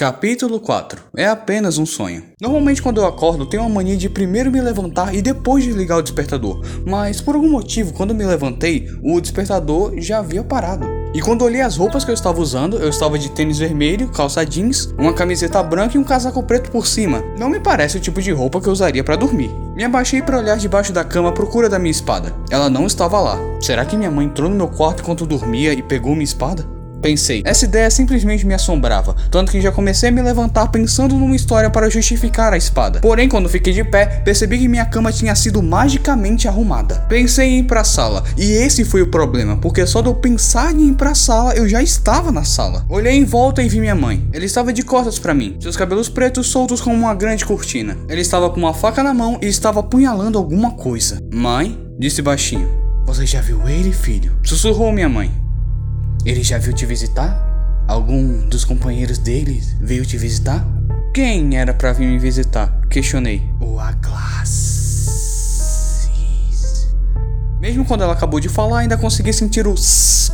Capítulo 0.00 0.58
4 0.60 0.98
É 1.14 1.26
apenas 1.26 1.76
um 1.76 1.84
sonho. 1.84 2.22
Normalmente, 2.40 2.80
quando 2.80 3.02
eu 3.02 3.06
acordo, 3.06 3.44
tenho 3.44 3.62
a 3.62 3.68
mania 3.68 3.98
de 3.98 4.08
primeiro 4.08 4.50
me 4.50 4.58
levantar 4.58 5.14
e 5.14 5.20
depois 5.20 5.62
desligar 5.62 5.98
o 5.98 6.02
despertador, 6.02 6.64
mas 6.86 7.20
por 7.20 7.34
algum 7.34 7.50
motivo, 7.50 7.92
quando 7.92 8.14
me 8.14 8.24
levantei, 8.24 8.88
o 9.02 9.20
despertador 9.20 9.92
já 9.98 10.20
havia 10.20 10.42
parado. 10.42 10.86
E 11.12 11.20
quando 11.20 11.44
olhei 11.44 11.60
as 11.60 11.76
roupas 11.76 12.02
que 12.02 12.10
eu 12.10 12.14
estava 12.14 12.40
usando, 12.40 12.78
eu 12.78 12.88
estava 12.88 13.18
de 13.18 13.30
tênis 13.30 13.58
vermelho, 13.58 14.08
calça 14.08 14.42
jeans, 14.42 14.86
uma 14.96 15.12
camiseta 15.12 15.62
branca 15.62 15.98
e 15.98 16.00
um 16.00 16.04
casaco 16.04 16.42
preto 16.44 16.70
por 16.70 16.86
cima. 16.86 17.22
Não 17.38 17.50
me 17.50 17.60
parece 17.60 17.98
o 17.98 18.00
tipo 18.00 18.22
de 18.22 18.32
roupa 18.32 18.58
que 18.58 18.68
eu 18.68 18.72
usaria 18.72 19.04
para 19.04 19.16
dormir. 19.16 19.50
Me 19.76 19.84
abaixei 19.84 20.22
para 20.22 20.38
olhar 20.38 20.56
debaixo 20.56 20.94
da 20.94 21.04
cama 21.04 21.28
à 21.28 21.32
procura 21.32 21.68
da 21.68 21.78
minha 21.78 21.90
espada. 21.90 22.34
Ela 22.48 22.70
não 22.70 22.86
estava 22.86 23.20
lá. 23.20 23.38
Será 23.60 23.84
que 23.84 23.98
minha 23.98 24.10
mãe 24.10 24.24
entrou 24.24 24.48
no 24.48 24.56
meu 24.56 24.68
quarto 24.68 25.02
enquanto 25.02 25.26
dormia 25.26 25.74
e 25.74 25.82
pegou 25.82 26.12
minha 26.12 26.24
espada? 26.24 26.79
Pensei, 27.00 27.42
essa 27.46 27.64
ideia 27.64 27.90
simplesmente 27.90 28.46
me 28.46 28.52
assombrava, 28.52 29.16
tanto 29.30 29.50
que 29.50 29.60
já 29.60 29.72
comecei 29.72 30.10
a 30.10 30.12
me 30.12 30.20
levantar 30.20 30.68
pensando 30.68 31.14
numa 31.14 31.34
história 31.34 31.70
para 31.70 31.88
justificar 31.88 32.52
a 32.52 32.56
espada. 32.56 33.00
Porém, 33.00 33.28
quando 33.28 33.48
fiquei 33.48 33.72
de 33.72 33.82
pé, 33.82 34.06
percebi 34.24 34.58
que 34.58 34.68
minha 34.68 34.84
cama 34.84 35.12
tinha 35.12 35.34
sido 35.34 35.62
magicamente 35.62 36.46
arrumada. 36.46 37.06
Pensei 37.08 37.48
em 37.48 37.58
ir 37.60 37.64
para 37.64 37.80
a 37.80 37.84
sala, 37.84 38.24
e 38.36 38.52
esse 38.52 38.84
foi 38.84 39.00
o 39.02 39.06
problema, 39.06 39.56
porque 39.56 39.86
só 39.86 40.02
de 40.02 40.08
eu 40.08 40.14
pensar 40.14 40.74
em 40.74 40.88
ir 40.88 40.94
para 40.94 41.12
a 41.12 41.14
sala, 41.14 41.54
eu 41.54 41.68
já 41.68 41.82
estava 41.82 42.30
na 42.30 42.44
sala. 42.44 42.84
Olhei 42.88 43.14
em 43.14 43.24
volta 43.24 43.62
e 43.62 43.68
vi 43.68 43.80
minha 43.80 43.94
mãe. 43.94 44.28
Ela 44.32 44.44
estava 44.44 44.72
de 44.72 44.82
costas 44.82 45.18
para 45.18 45.34
mim, 45.34 45.56
seus 45.60 45.76
cabelos 45.76 46.08
pretos 46.08 46.48
soltos 46.48 46.80
como 46.80 46.96
uma 46.96 47.14
grande 47.14 47.44
cortina. 47.46 47.96
Ela 48.08 48.20
estava 48.20 48.50
com 48.50 48.58
uma 48.58 48.74
faca 48.74 49.02
na 49.02 49.14
mão 49.14 49.38
e 49.40 49.46
estava 49.46 49.80
apunhalando 49.80 50.38
alguma 50.38 50.72
coisa. 50.72 51.18
Mãe, 51.32 51.78
disse 51.98 52.20
baixinho. 52.20 52.68
Você 53.06 53.26
já 53.26 53.40
viu 53.40 53.66
ele, 53.68 53.92
filho? 53.92 54.38
Sussurrou 54.42 54.92
minha 54.92 55.08
mãe. 55.08 55.39
Ele 56.24 56.42
já 56.42 56.58
viu 56.58 56.72
te 56.72 56.84
visitar? 56.84 57.46
Algum 57.88 58.48
dos 58.48 58.64
companheiros 58.64 59.18
dele 59.18 59.62
veio 59.80 60.04
te 60.04 60.16
visitar? 60.16 60.66
Quem 61.14 61.56
era 61.56 61.72
para 61.74 61.92
vir 61.92 62.06
me 62.06 62.18
visitar? 62.18 62.80
Questionei. 62.88 63.42
O 63.60 63.78
Aglacis. 63.80 64.90
Mesmo 67.60 67.84
quando 67.84 68.02
ela 68.02 68.12
acabou 68.12 68.38
de 68.38 68.48
falar, 68.48 68.80
ainda 68.80 68.96
consegui 68.96 69.32
sentir 69.32 69.66
o 69.66 69.74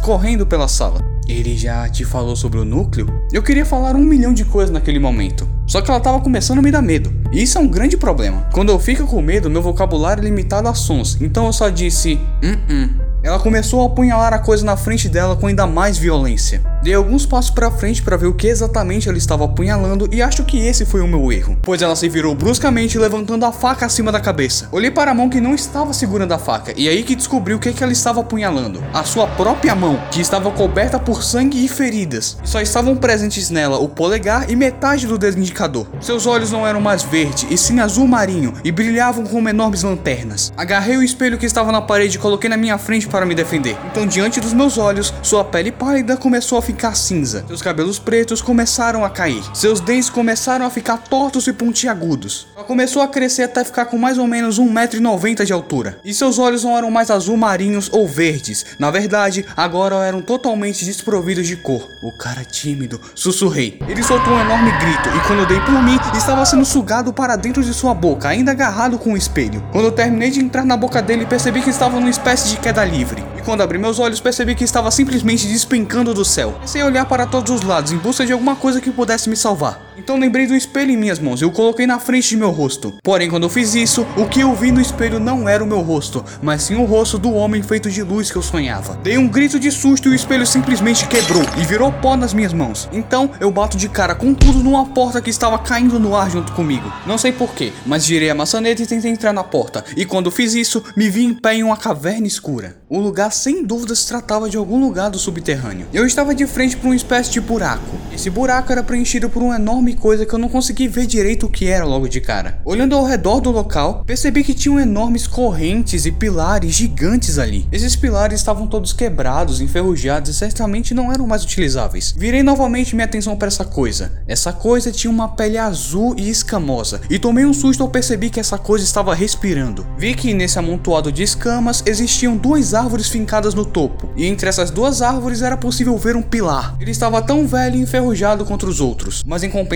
correndo 0.03 0.47
pela 0.47 0.69
sala. 0.69 1.01
Ele 1.29 1.57
já 1.57 1.89
te 1.89 2.05
falou 2.05 2.37
sobre 2.37 2.59
o 2.59 2.65
núcleo? 2.65 3.09
Eu 3.33 3.43
queria 3.43 3.65
falar 3.65 3.97
um 3.97 4.03
milhão 4.03 4.33
de 4.33 4.45
coisas 4.45 4.73
naquele 4.73 4.99
momento. 4.99 5.49
Só 5.67 5.81
que 5.81 5.91
ela 5.91 5.99
tava 5.99 6.21
começando 6.21 6.59
a 6.59 6.63
me 6.63 6.71
dar 6.71 6.83
medo. 6.83 7.13
E 7.33 7.43
isso 7.43 7.59
é 7.59 7.61
um 7.61 7.69
grande 7.69 7.97
problema. 7.97 8.49
Quando 8.53 8.71
eu 8.71 8.79
fico 8.79 9.07
com 9.07 9.21
medo, 9.21 9.51
meu 9.51 9.63
vocabulário 9.63 10.21
é 10.21 10.25
limitado 10.25 10.69
a 10.69 10.75
sons. 10.75 11.19
Então 11.21 11.47
eu 11.47 11.53
só 11.53 11.69
disse: 11.69 12.21
hum, 12.43 12.57
hum. 12.71 13.06
Ela 13.27 13.41
começou 13.41 13.83
a 13.83 13.87
apunhalar 13.87 14.33
a 14.33 14.39
coisa 14.39 14.65
na 14.65 14.77
frente 14.77 15.09
dela 15.09 15.35
com 15.35 15.49
ainda 15.49 15.67
mais 15.67 15.99
violência. 15.99 16.63
Dei 16.87 16.95
alguns 16.95 17.27
passos 17.27 17.51
para 17.51 17.69
frente 17.69 18.01
para 18.01 18.17
ver 18.17 18.29
o 18.29 18.33
que 18.33 18.47
exatamente 18.47 19.09
ela 19.09 19.19
estava 19.19 19.45
apunhalando 19.45 20.09
e 20.13 20.23
acho 20.23 20.45
que 20.45 20.57
esse 20.57 20.87
foi 20.87 21.01
o 21.01 21.09
meu 21.09 21.33
erro, 21.33 21.59
pois 21.61 21.83
ela 21.83 21.97
se 21.97 22.09
virou 22.09 22.33
bruscamente 22.33 22.97
levantando 22.97 23.45
a 23.45 23.51
faca 23.51 23.85
acima 23.85 24.13
da 24.13 24.21
cabeça. 24.21 24.69
Olhei 24.71 24.89
para 24.89 25.11
a 25.11 25.15
mão 25.15 25.29
que 25.29 25.41
não 25.41 25.53
estava 25.53 25.93
segurando 25.93 26.31
a 26.31 26.39
faca 26.39 26.73
e 26.77 26.89
aí 26.89 27.03
que 27.03 27.17
descobri 27.17 27.55
o 27.55 27.59
que, 27.59 27.73
que 27.73 27.83
ela 27.83 27.91
estava 27.91 28.21
apunhalando. 28.21 28.81
A 28.95 29.03
sua 29.03 29.27
própria 29.27 29.75
mão, 29.75 30.01
que 30.13 30.21
estava 30.21 30.49
coberta 30.53 30.97
por 30.97 31.25
sangue 31.25 31.65
e 31.65 31.67
feridas. 31.67 32.39
E 32.45 32.49
só 32.49 32.61
estavam 32.61 32.95
presentes 32.95 33.51
nela 33.51 33.79
o 33.79 33.89
polegar 33.89 34.49
e 34.49 34.55
metade 34.55 35.09
do 35.09 35.19
dedo 35.19 35.41
indicador. 35.41 35.89
Seus 36.01 36.25
olhos 36.25 36.53
não 36.53 36.65
eram 36.65 36.81
mais 36.81 37.03
verde 37.03 37.49
e 37.51 37.59
sim 37.59 37.81
azul 37.81 38.07
marinho 38.07 38.55
e 38.63 38.71
brilhavam 38.71 39.25
como 39.25 39.49
enormes 39.49 39.83
lanternas. 39.83 40.53
Agarrei 40.57 40.97
o 40.97 41.03
espelho 41.03 41.37
que 41.37 41.47
estava 41.47 41.73
na 41.73 41.83
parede 41.83 42.17
e 42.17 42.21
coloquei 42.21 42.49
na 42.49 42.57
minha 42.57 42.79
frente 42.79 43.09
para 43.09 43.27
me 43.27 43.35
defender. 43.35 43.77
Então, 43.91 44.07
diante 44.07 44.39
dos 44.39 44.53
meus 44.53 44.79
olhos, 44.79 45.13
sua 45.21 45.45
pele 45.45 45.73
pálida 45.73 46.17
começou 46.17 46.59
a 46.59 46.63
ficar 46.63 46.76
cinza. 46.95 47.45
Seus 47.47 47.63
cabelos 47.63 47.99
pretos 47.99 48.43
começaram 48.43 49.05
a 49.05 49.11
cair. 49.11 49.43
Seus 49.55 49.81
dentes 49.81 50.11
começaram 50.11 50.67
a 50.67 50.71
ficar 50.71 50.99
tortos 50.99 51.47
e 51.47 51.53
pontiagudos. 51.53 52.47
Ela 52.55 52.65
começou 52.65 53.03
a 53.03 53.09
crescer 53.09 53.45
até 53.45 53.65
ficar 53.65 53.87
com 53.87 53.99
mais 53.99 54.19
ou 54.19 54.27
menos 54.27 54.61
1,90m 54.61 55.45
de 55.45 55.53
altura. 55.53 55.99
E 56.05 56.13
seus 56.15 56.39
olhos 56.39 56.65
não 56.65 56.77
eram 56.77 56.91
mais 56.91 57.11
azul 57.11 57.37
marinhos 57.37 57.89
ou 57.93 58.07
verdes. 58.07 58.65
Na 58.79 58.91
verdade, 58.91 59.45
agora 59.57 59.97
eram 59.97 60.21
totalmente 60.21 60.85
desprovidos 60.85 61.47
de 61.47 61.57
cor. 61.57 61.89
O 62.03 62.13
cara 62.13 62.45
tímido, 62.45 63.01
sussurrei. 63.15 63.79
Ele 63.89 64.03
soltou 64.03 64.33
um 64.33 64.41
enorme 64.41 64.71
grito 64.73 65.09
e 65.17 65.27
quando 65.27 65.41
eu 65.41 65.47
dei 65.47 65.61
por 65.61 65.83
mim, 65.83 65.99
estava 66.17 66.45
sendo 66.45 66.65
sugado 66.65 67.13
para 67.13 67.37
dentro 67.37 67.63
de 67.63 67.73
sua 67.73 67.95
boca, 67.95 68.29
ainda 68.29 68.53
agarrado 68.53 68.99
com 68.99 69.13
o 69.13 69.17
espelho. 69.17 69.65
Quando 69.73 69.87
eu 69.87 69.93
terminei 69.93 70.31
de 70.31 70.41
entrar 70.41 70.65
na 70.65 70.77
boca 70.77 71.03
dele, 71.03 71.27
percebi 71.27 71.63
que 71.63 71.71
estava 71.71 71.99
numa 71.99 72.11
espécie 72.11 72.49
de 72.49 72.57
queda 72.59 72.85
livre. 72.85 73.25
E 73.39 73.43
quando 73.43 73.63
abri 73.63 73.79
meus 73.79 73.99
olhos, 73.99 74.21
percebi 74.21 74.55
que 74.55 74.65
estava 74.65 74.91
simplesmente 74.91 75.47
despencando 75.47 76.13
do 76.13 76.25
céu. 76.25 76.59
A 76.67 76.85
olhar 76.85 77.07
para 77.07 77.27
todos 77.27 77.51
os 77.55 77.63
lados 77.63 77.93
em 77.93 77.97
busca 77.97 78.27
de 78.27 78.33
alguma 78.33 78.57
coisa 78.57 78.81
que 78.81 78.91
pudesse 78.91 79.31
me 79.31 79.37
salvar. 79.37 79.86
Então 79.97 80.19
lembrei 80.19 80.47
do 80.47 80.55
espelho 80.55 80.91
em 80.91 80.97
minhas 80.97 81.19
mãos 81.19 81.41
e 81.41 81.45
o 81.45 81.51
coloquei 81.51 81.87
na 81.87 81.99
frente 81.99 82.29
de 82.29 82.37
meu 82.37 82.51
rosto. 82.51 82.95
Porém, 83.03 83.31
quando 83.31 83.45
eu 83.45 83.49
fiz 83.49 83.75
isso, 83.75 84.07
o 84.17 84.27
que 84.27 84.41
eu 84.41 84.55
vi 84.55 84.71
no 84.71 84.81
espelho 84.81 85.19
não 85.19 85.49
era 85.49 85.65
o 85.65 85.67
meu 85.67 85.81
rosto, 85.81 86.25
mas 86.43 86.63
sim 86.63 86.77
o 86.77 86.85
rosto 86.85 87.19
do 87.19 87.33
homem 87.33 87.63
feito 87.63 87.91
de 87.91 88.03
luz 88.03 88.31
que 88.31 88.37
eu 88.37 88.43
sonhava. 88.43 88.99
Dei 89.03 89.17
um 89.17 89.29
grito 89.29 89.59
de 89.59 89.71
susto 89.71 90.09
e 90.09 90.13
o 90.13 90.15
espelho 90.15 90.47
simplesmente 90.47 91.07
quebrou 91.07 91.43
e 91.59 91.65
virou 91.65 91.91
pó 91.93 92.17
nas 92.17 92.35
minhas 92.35 92.53
mãos. 92.53 92.89
Então 92.93 93.31
eu 93.41 93.51
bato 93.51 93.77
de 93.77 93.89
cara 93.89 94.15
com 94.15 94.35
tudo 94.35 94.63
numa 94.63 94.87
porta 94.87 95.21
que 95.21 95.31
estava 95.31 95.59
caindo 95.59 95.99
no 95.99 96.15
ar 96.15 96.31
junto 96.31 96.53
comigo. 96.53 96.93
Não 97.07 97.17
sei 97.17 97.33
porquê, 97.33 97.73
mas 97.85 98.05
girei 98.05 98.31
a 98.31 98.35
maçaneta 98.35 98.83
e 98.83 98.87
tentei 98.87 99.11
entrar 99.11 99.33
na 99.33 99.45
porta. 99.45 99.85
E 99.97 100.05
quando 100.05 100.31
fiz 100.31 100.55
isso, 100.55 100.83
me 100.97 101.09
vi 101.09 101.25
em 101.25 101.35
pé 101.35 101.55
em 101.55 101.63
uma 101.63 101.77
caverna 101.77 102.27
escura. 102.27 102.77
O 102.89 103.01
lugar 103.01 103.33
sem 103.33 103.65
dúvida 103.65 103.95
se 103.95 104.07
tratava 104.07 104.51
de 104.51 104.57
algum 104.57 104.81
lugar 104.81 105.11
do 105.11 105.19
subterrâneo. 105.19 105.87
Eu 105.93 106.07
estava 106.07 106.35
de 106.35 106.47
frente 106.47 106.77
para 106.77 106.89
uma 106.89 106.97
espécie 106.97 107.31
de 107.31 107.41
buraco. 107.41 107.97
Esse 108.13 108.31
buraco 108.31 108.71
era 108.73 108.83
preenchido 108.83 109.29
por 109.29 109.43
uma 109.43 109.57
enorme 109.57 109.86
coisa 109.95 110.27
que 110.27 110.35
eu 110.35 110.39
não 110.39 110.49
consegui 110.49 110.89
ver 110.89 111.07
direito 111.07 111.47
o 111.47 111.49
que 111.49 111.67
era 111.67 111.85
logo 111.85 112.09
de 112.09 112.21
cara. 112.21 112.61
Olhando 112.65 112.97
ao 112.97 113.05
redor 113.05 113.41
do 113.41 113.51
local, 113.51 114.03
percebi 114.05 114.43
que 114.43 114.55
tinham 114.55 114.81
enormes 114.81 115.27
correntes 115.27 116.07
e 116.07 116.13
pilares 116.13 116.75
gigantes 116.75 117.39
ali. 117.39 117.69
Esses 117.71 117.95
pilares 117.95 118.41
estavam 118.41 118.67
todos 118.67 118.93
quebrados, 118.93 119.61
enferrujados 119.61 120.31
e 120.31 120.35
certamente 120.35 120.95
não 120.95 121.13
eram 121.13 121.27
mais 121.27 121.45
utilizáveis. 121.45 122.15
Virei 122.17 122.43
novamente 122.43 122.95
minha 122.95 123.05
atenção 123.05 123.37
para 123.37 123.49
essa 123.49 123.65
coisa. 123.65 124.13
Essa 124.27 124.53
coisa 124.53 124.93
tinha 124.93 125.11
uma 125.11 125.29
pele 125.29 125.59
azul 125.59 126.15
e 126.17 126.29
escamosa, 126.29 127.01
e 127.11 127.19
tomei 127.19 127.45
um 127.45 127.53
susto 127.53 127.83
ao 127.83 127.89
perceber 127.89 128.31
que 128.31 128.41
essa 128.41 128.59
coisa 128.59 128.85
estava 128.85 129.15
respirando. 129.15 129.87
Vi 129.99 130.15
que 130.15 130.35
nesse 130.35 130.59
amontoado 130.59 131.13
de 131.13 131.23
escamas 131.23 131.83
existiam 131.87 132.37
duas 132.37 132.75
árvores 132.75 133.09
fincadas 133.09 133.55
no 133.55 133.65
topo, 133.65 134.09
e 134.17 134.27
entre 134.27 134.49
essas 134.49 134.71
duas 134.71 135.03
árvores 135.03 135.43
era 135.43 135.57
possível 135.57 135.97
ver 135.99 136.17
um 136.17 136.23
pilar. 136.23 136.77
Ele 136.81 136.91
estava 136.91 137.23
tão 137.23 137.47
velho 137.47 137.77
e 137.77 137.81
enferrujado 137.81 138.45
contra 138.45 138.69
os 138.69 138.81
outros, 138.81 139.23
mas 139.27 139.43
em 139.43 139.51
compensação, 139.51 139.76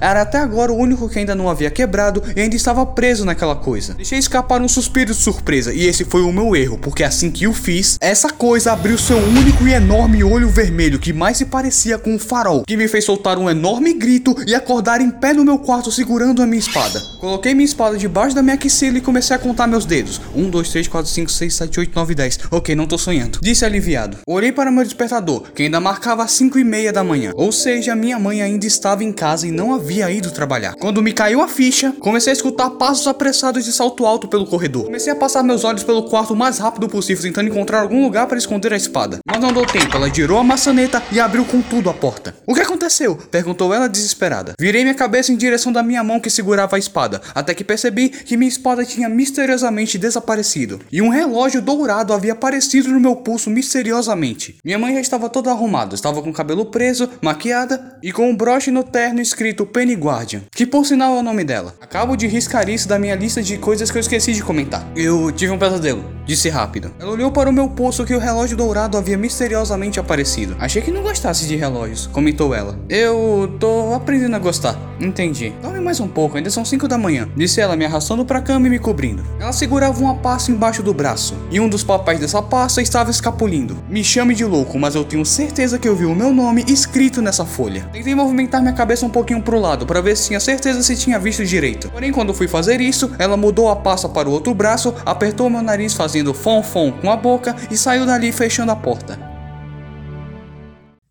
era 0.00 0.22
até 0.22 0.38
agora 0.38 0.72
o 0.72 0.76
único 0.76 1.08
que 1.08 1.18
ainda 1.18 1.34
não 1.34 1.48
havia 1.48 1.70
quebrado 1.70 2.22
e 2.36 2.40
ainda 2.40 2.54
estava 2.54 2.86
preso 2.86 3.24
naquela 3.24 3.56
coisa. 3.56 3.94
Deixei 3.94 4.18
escapar 4.18 4.62
um 4.62 4.68
suspiro 4.68 5.12
de 5.12 5.18
surpresa, 5.18 5.72
e 5.72 5.86
esse 5.86 6.04
foi 6.04 6.22
o 6.22 6.32
meu 6.32 6.54
erro, 6.54 6.78
porque 6.78 7.02
assim 7.02 7.30
que 7.30 7.46
o 7.46 7.52
fiz, 7.52 7.98
essa 8.00 8.30
coisa 8.30 8.72
abriu 8.72 8.96
seu 8.96 9.16
único 9.16 9.66
e 9.66 9.72
enorme 9.72 10.22
olho 10.22 10.48
vermelho 10.48 10.98
que 10.98 11.12
mais 11.12 11.38
se 11.38 11.46
parecia 11.46 11.98
com 11.98 12.14
um 12.14 12.18
farol, 12.18 12.62
que 12.66 12.76
me 12.76 12.86
fez 12.86 13.04
soltar 13.04 13.38
um 13.38 13.50
enorme 13.50 13.92
grito 13.94 14.36
e 14.46 14.54
acordar 14.54 15.00
em 15.00 15.10
pé 15.10 15.32
no 15.32 15.44
meu 15.44 15.58
quarto 15.58 15.90
segurando 15.90 16.40
a 16.40 16.46
minha 16.46 16.60
espada. 16.60 17.00
Coloquei 17.20 17.52
minha 17.52 17.64
espada 17.64 17.98
debaixo 17.98 18.34
da 18.34 18.42
minha 18.42 18.54
axila 18.54 18.98
e 18.98 19.00
comecei 19.00 19.34
a 19.34 19.38
contar 19.38 19.66
meus 19.66 19.84
dedos. 19.84 20.20
1, 20.34 20.50
2, 20.50 20.70
3, 20.70 20.88
4, 20.88 21.10
5, 21.10 21.30
6, 21.30 21.54
7, 21.54 21.80
8, 21.80 21.92
9, 21.94 22.14
10. 22.14 22.28
10. 22.28 22.38
Ok, 22.50 22.74
não 22.74 22.86
tô 22.86 22.98
sonhando. 22.98 23.38
Disse 23.42 23.64
aliviado. 23.64 24.18
Olhei 24.26 24.52
para 24.52 24.70
meu 24.70 24.84
despertador, 24.84 25.44
que 25.54 25.64
ainda 25.64 25.80
marcava 25.80 26.22
as 26.22 26.32
5 26.32 26.58
e 26.58 26.64
meia 26.64 26.92
da 26.92 27.02
manhã. 27.02 27.32
Ou 27.34 27.50
seja, 27.50 27.96
minha 27.96 28.18
mãe 28.18 28.42
ainda 28.42 28.66
estava 28.66 29.02
em 29.02 29.12
casa 29.12 29.27
e 29.42 29.50
não 29.50 29.74
havia 29.74 30.10
ido 30.10 30.30
trabalhar. 30.30 30.74
Quando 30.74 31.02
me 31.02 31.12
caiu 31.12 31.42
a 31.42 31.48
ficha, 31.48 31.92
comecei 32.00 32.32
a 32.32 32.36
escutar 32.36 32.70
passos 32.70 33.06
apressados 33.06 33.64
de 33.64 33.72
salto 33.72 34.06
alto 34.06 34.26
pelo 34.26 34.46
corredor. 34.46 34.84
Comecei 34.84 35.12
a 35.12 35.16
passar 35.16 35.42
meus 35.42 35.64
olhos 35.64 35.84
pelo 35.84 36.04
quarto 36.04 36.32
o 36.32 36.36
mais 36.36 36.58
rápido 36.58 36.88
possível, 36.88 37.22
tentando 37.22 37.48
encontrar 37.48 37.80
algum 37.80 38.02
lugar 38.02 38.26
para 38.26 38.38
esconder 38.38 38.72
a 38.72 38.76
espada. 38.76 39.18
Mas 39.26 39.40
não 39.40 39.52
deu 39.52 39.66
tempo, 39.66 39.96
ela 39.96 40.12
girou 40.12 40.38
a 40.38 40.44
maçaneta 40.44 41.02
e 41.12 41.20
abriu 41.20 41.44
com 41.44 41.60
tudo 41.60 41.90
a 41.90 41.94
porta. 41.94 42.34
O 42.46 42.54
que 42.54 42.60
aconteceu? 42.60 43.16
Perguntou 43.16 43.74
ela 43.74 43.88
desesperada. 43.88 44.54
Virei 44.58 44.82
minha 44.82 44.94
cabeça 44.94 45.30
em 45.30 45.36
direção 45.36 45.70
da 45.70 45.82
minha 45.82 46.02
mão 46.02 46.18
que 46.18 46.30
segurava 46.30 46.76
a 46.76 46.78
espada, 46.78 47.20
até 47.34 47.54
que 47.54 47.62
percebi 47.62 48.08
que 48.08 48.36
minha 48.36 48.48
espada 48.48 48.84
tinha 48.84 49.08
misteriosamente 49.08 49.98
desaparecido. 49.98 50.80
E 50.90 51.02
um 51.02 51.10
relógio 51.10 51.60
dourado 51.60 52.12
havia 52.12 52.32
aparecido 52.32 52.88
no 52.88 53.00
meu 53.00 53.16
pulso 53.16 53.50
misteriosamente. 53.50 54.56
Minha 54.64 54.78
mãe 54.78 54.94
já 54.94 55.00
estava 55.00 55.28
toda 55.28 55.50
arrumada, 55.50 55.94
estava 55.94 56.22
com 56.22 56.30
o 56.30 56.32
cabelo 56.32 56.66
preso, 56.66 57.08
maquiada 57.20 57.98
e 58.02 58.12
com 58.12 58.30
um 58.30 58.36
broche 58.36 58.70
no 58.70 58.82
terno 58.82 59.17
escrito 59.20 59.66
Penny 59.66 59.94
Guardian, 59.94 60.42
que 60.54 60.66
por 60.66 60.84
sinal 60.84 61.16
é 61.16 61.20
o 61.20 61.22
nome 61.22 61.44
dela. 61.44 61.74
Acabo 61.80 62.16
de 62.16 62.26
riscar 62.26 62.68
isso 62.68 62.88
da 62.88 62.98
minha 62.98 63.14
lista 63.14 63.42
de 63.42 63.58
coisas 63.58 63.90
que 63.90 63.96
eu 63.96 64.00
esqueci 64.00 64.32
de 64.32 64.42
comentar. 64.42 64.86
Eu 64.94 65.30
tive 65.32 65.52
um 65.52 65.58
pesadelo, 65.58 66.04
disse 66.26 66.48
rápido. 66.48 66.92
Ela 66.98 67.10
olhou 67.10 67.30
para 67.30 67.50
o 67.50 67.52
meu 67.52 67.68
pulso 67.68 68.04
que 68.04 68.14
o 68.14 68.18
relógio 68.18 68.56
dourado 68.56 68.96
havia 68.96 69.16
misteriosamente 69.16 70.00
aparecido. 70.00 70.56
Achei 70.58 70.82
que 70.82 70.90
não 70.90 71.02
gostasse 71.02 71.46
de 71.46 71.56
relógios, 71.56 72.06
comentou 72.06 72.54
ela. 72.54 72.78
Eu 72.88 73.56
tô 73.58 73.94
aprendendo 73.94 74.36
a 74.36 74.38
gostar. 74.38 74.76
Entendi. 75.00 75.52
Dorme 75.62 75.80
mais 75.80 76.00
um 76.00 76.08
pouco, 76.08 76.36
ainda 76.36 76.50
são 76.50 76.64
5 76.64 76.88
da 76.88 76.98
manhã, 76.98 77.28
disse 77.36 77.60
ela 77.60 77.76
me 77.76 77.84
arrastando 77.84 78.24
para 78.24 78.38
a 78.38 78.42
cama 78.42 78.66
e 78.66 78.70
me 78.70 78.78
cobrindo. 78.78 79.24
Ela 79.40 79.52
segurava 79.52 80.00
uma 80.00 80.16
pasta 80.16 80.50
embaixo 80.50 80.82
do 80.82 80.92
braço, 80.92 81.36
e 81.50 81.60
um 81.60 81.68
dos 81.68 81.84
papéis 81.84 82.20
dessa 82.20 82.42
pasta 82.42 82.82
estava 82.82 83.10
escapulindo. 83.10 83.76
Me 83.88 84.02
chame 84.02 84.34
de 84.34 84.44
louco, 84.44 84.78
mas 84.78 84.94
eu 84.94 85.04
tenho 85.04 85.24
certeza 85.24 85.78
que 85.78 85.88
eu 85.88 85.94
vi 85.94 86.04
o 86.04 86.14
meu 86.14 86.32
nome 86.32 86.64
escrito 86.68 87.22
nessa 87.22 87.44
folha. 87.44 87.88
Tentei 87.92 88.14
movimentar 88.14 88.60
minha 88.60 88.74
cabeça 88.74 89.06
um 89.06 89.07
um 89.08 89.10
pouquinho 89.10 89.42
pro 89.42 89.58
lado 89.58 89.86
para 89.86 90.00
ver 90.00 90.16
se 90.16 90.28
tinha 90.28 90.38
certeza 90.38 90.82
se 90.82 90.96
tinha 90.96 91.18
visto 91.18 91.44
direito. 91.44 91.90
Porém, 91.90 92.12
quando 92.12 92.34
fui 92.34 92.46
fazer 92.46 92.80
isso, 92.80 93.10
ela 93.18 93.36
mudou 93.36 93.68
a 93.68 93.76
pasta 93.76 94.08
para 94.08 94.28
o 94.28 94.32
outro 94.32 94.54
braço, 94.54 94.94
apertou 95.04 95.50
meu 95.50 95.62
nariz 95.62 95.94
fazendo 95.94 96.32
fom 96.34 96.62
fom 96.62 96.92
com 96.92 97.10
a 97.10 97.16
boca 97.16 97.56
e 97.70 97.76
saiu 97.76 98.06
dali 98.06 98.30
fechando 98.30 98.70
a 98.70 98.76
porta. 98.76 99.18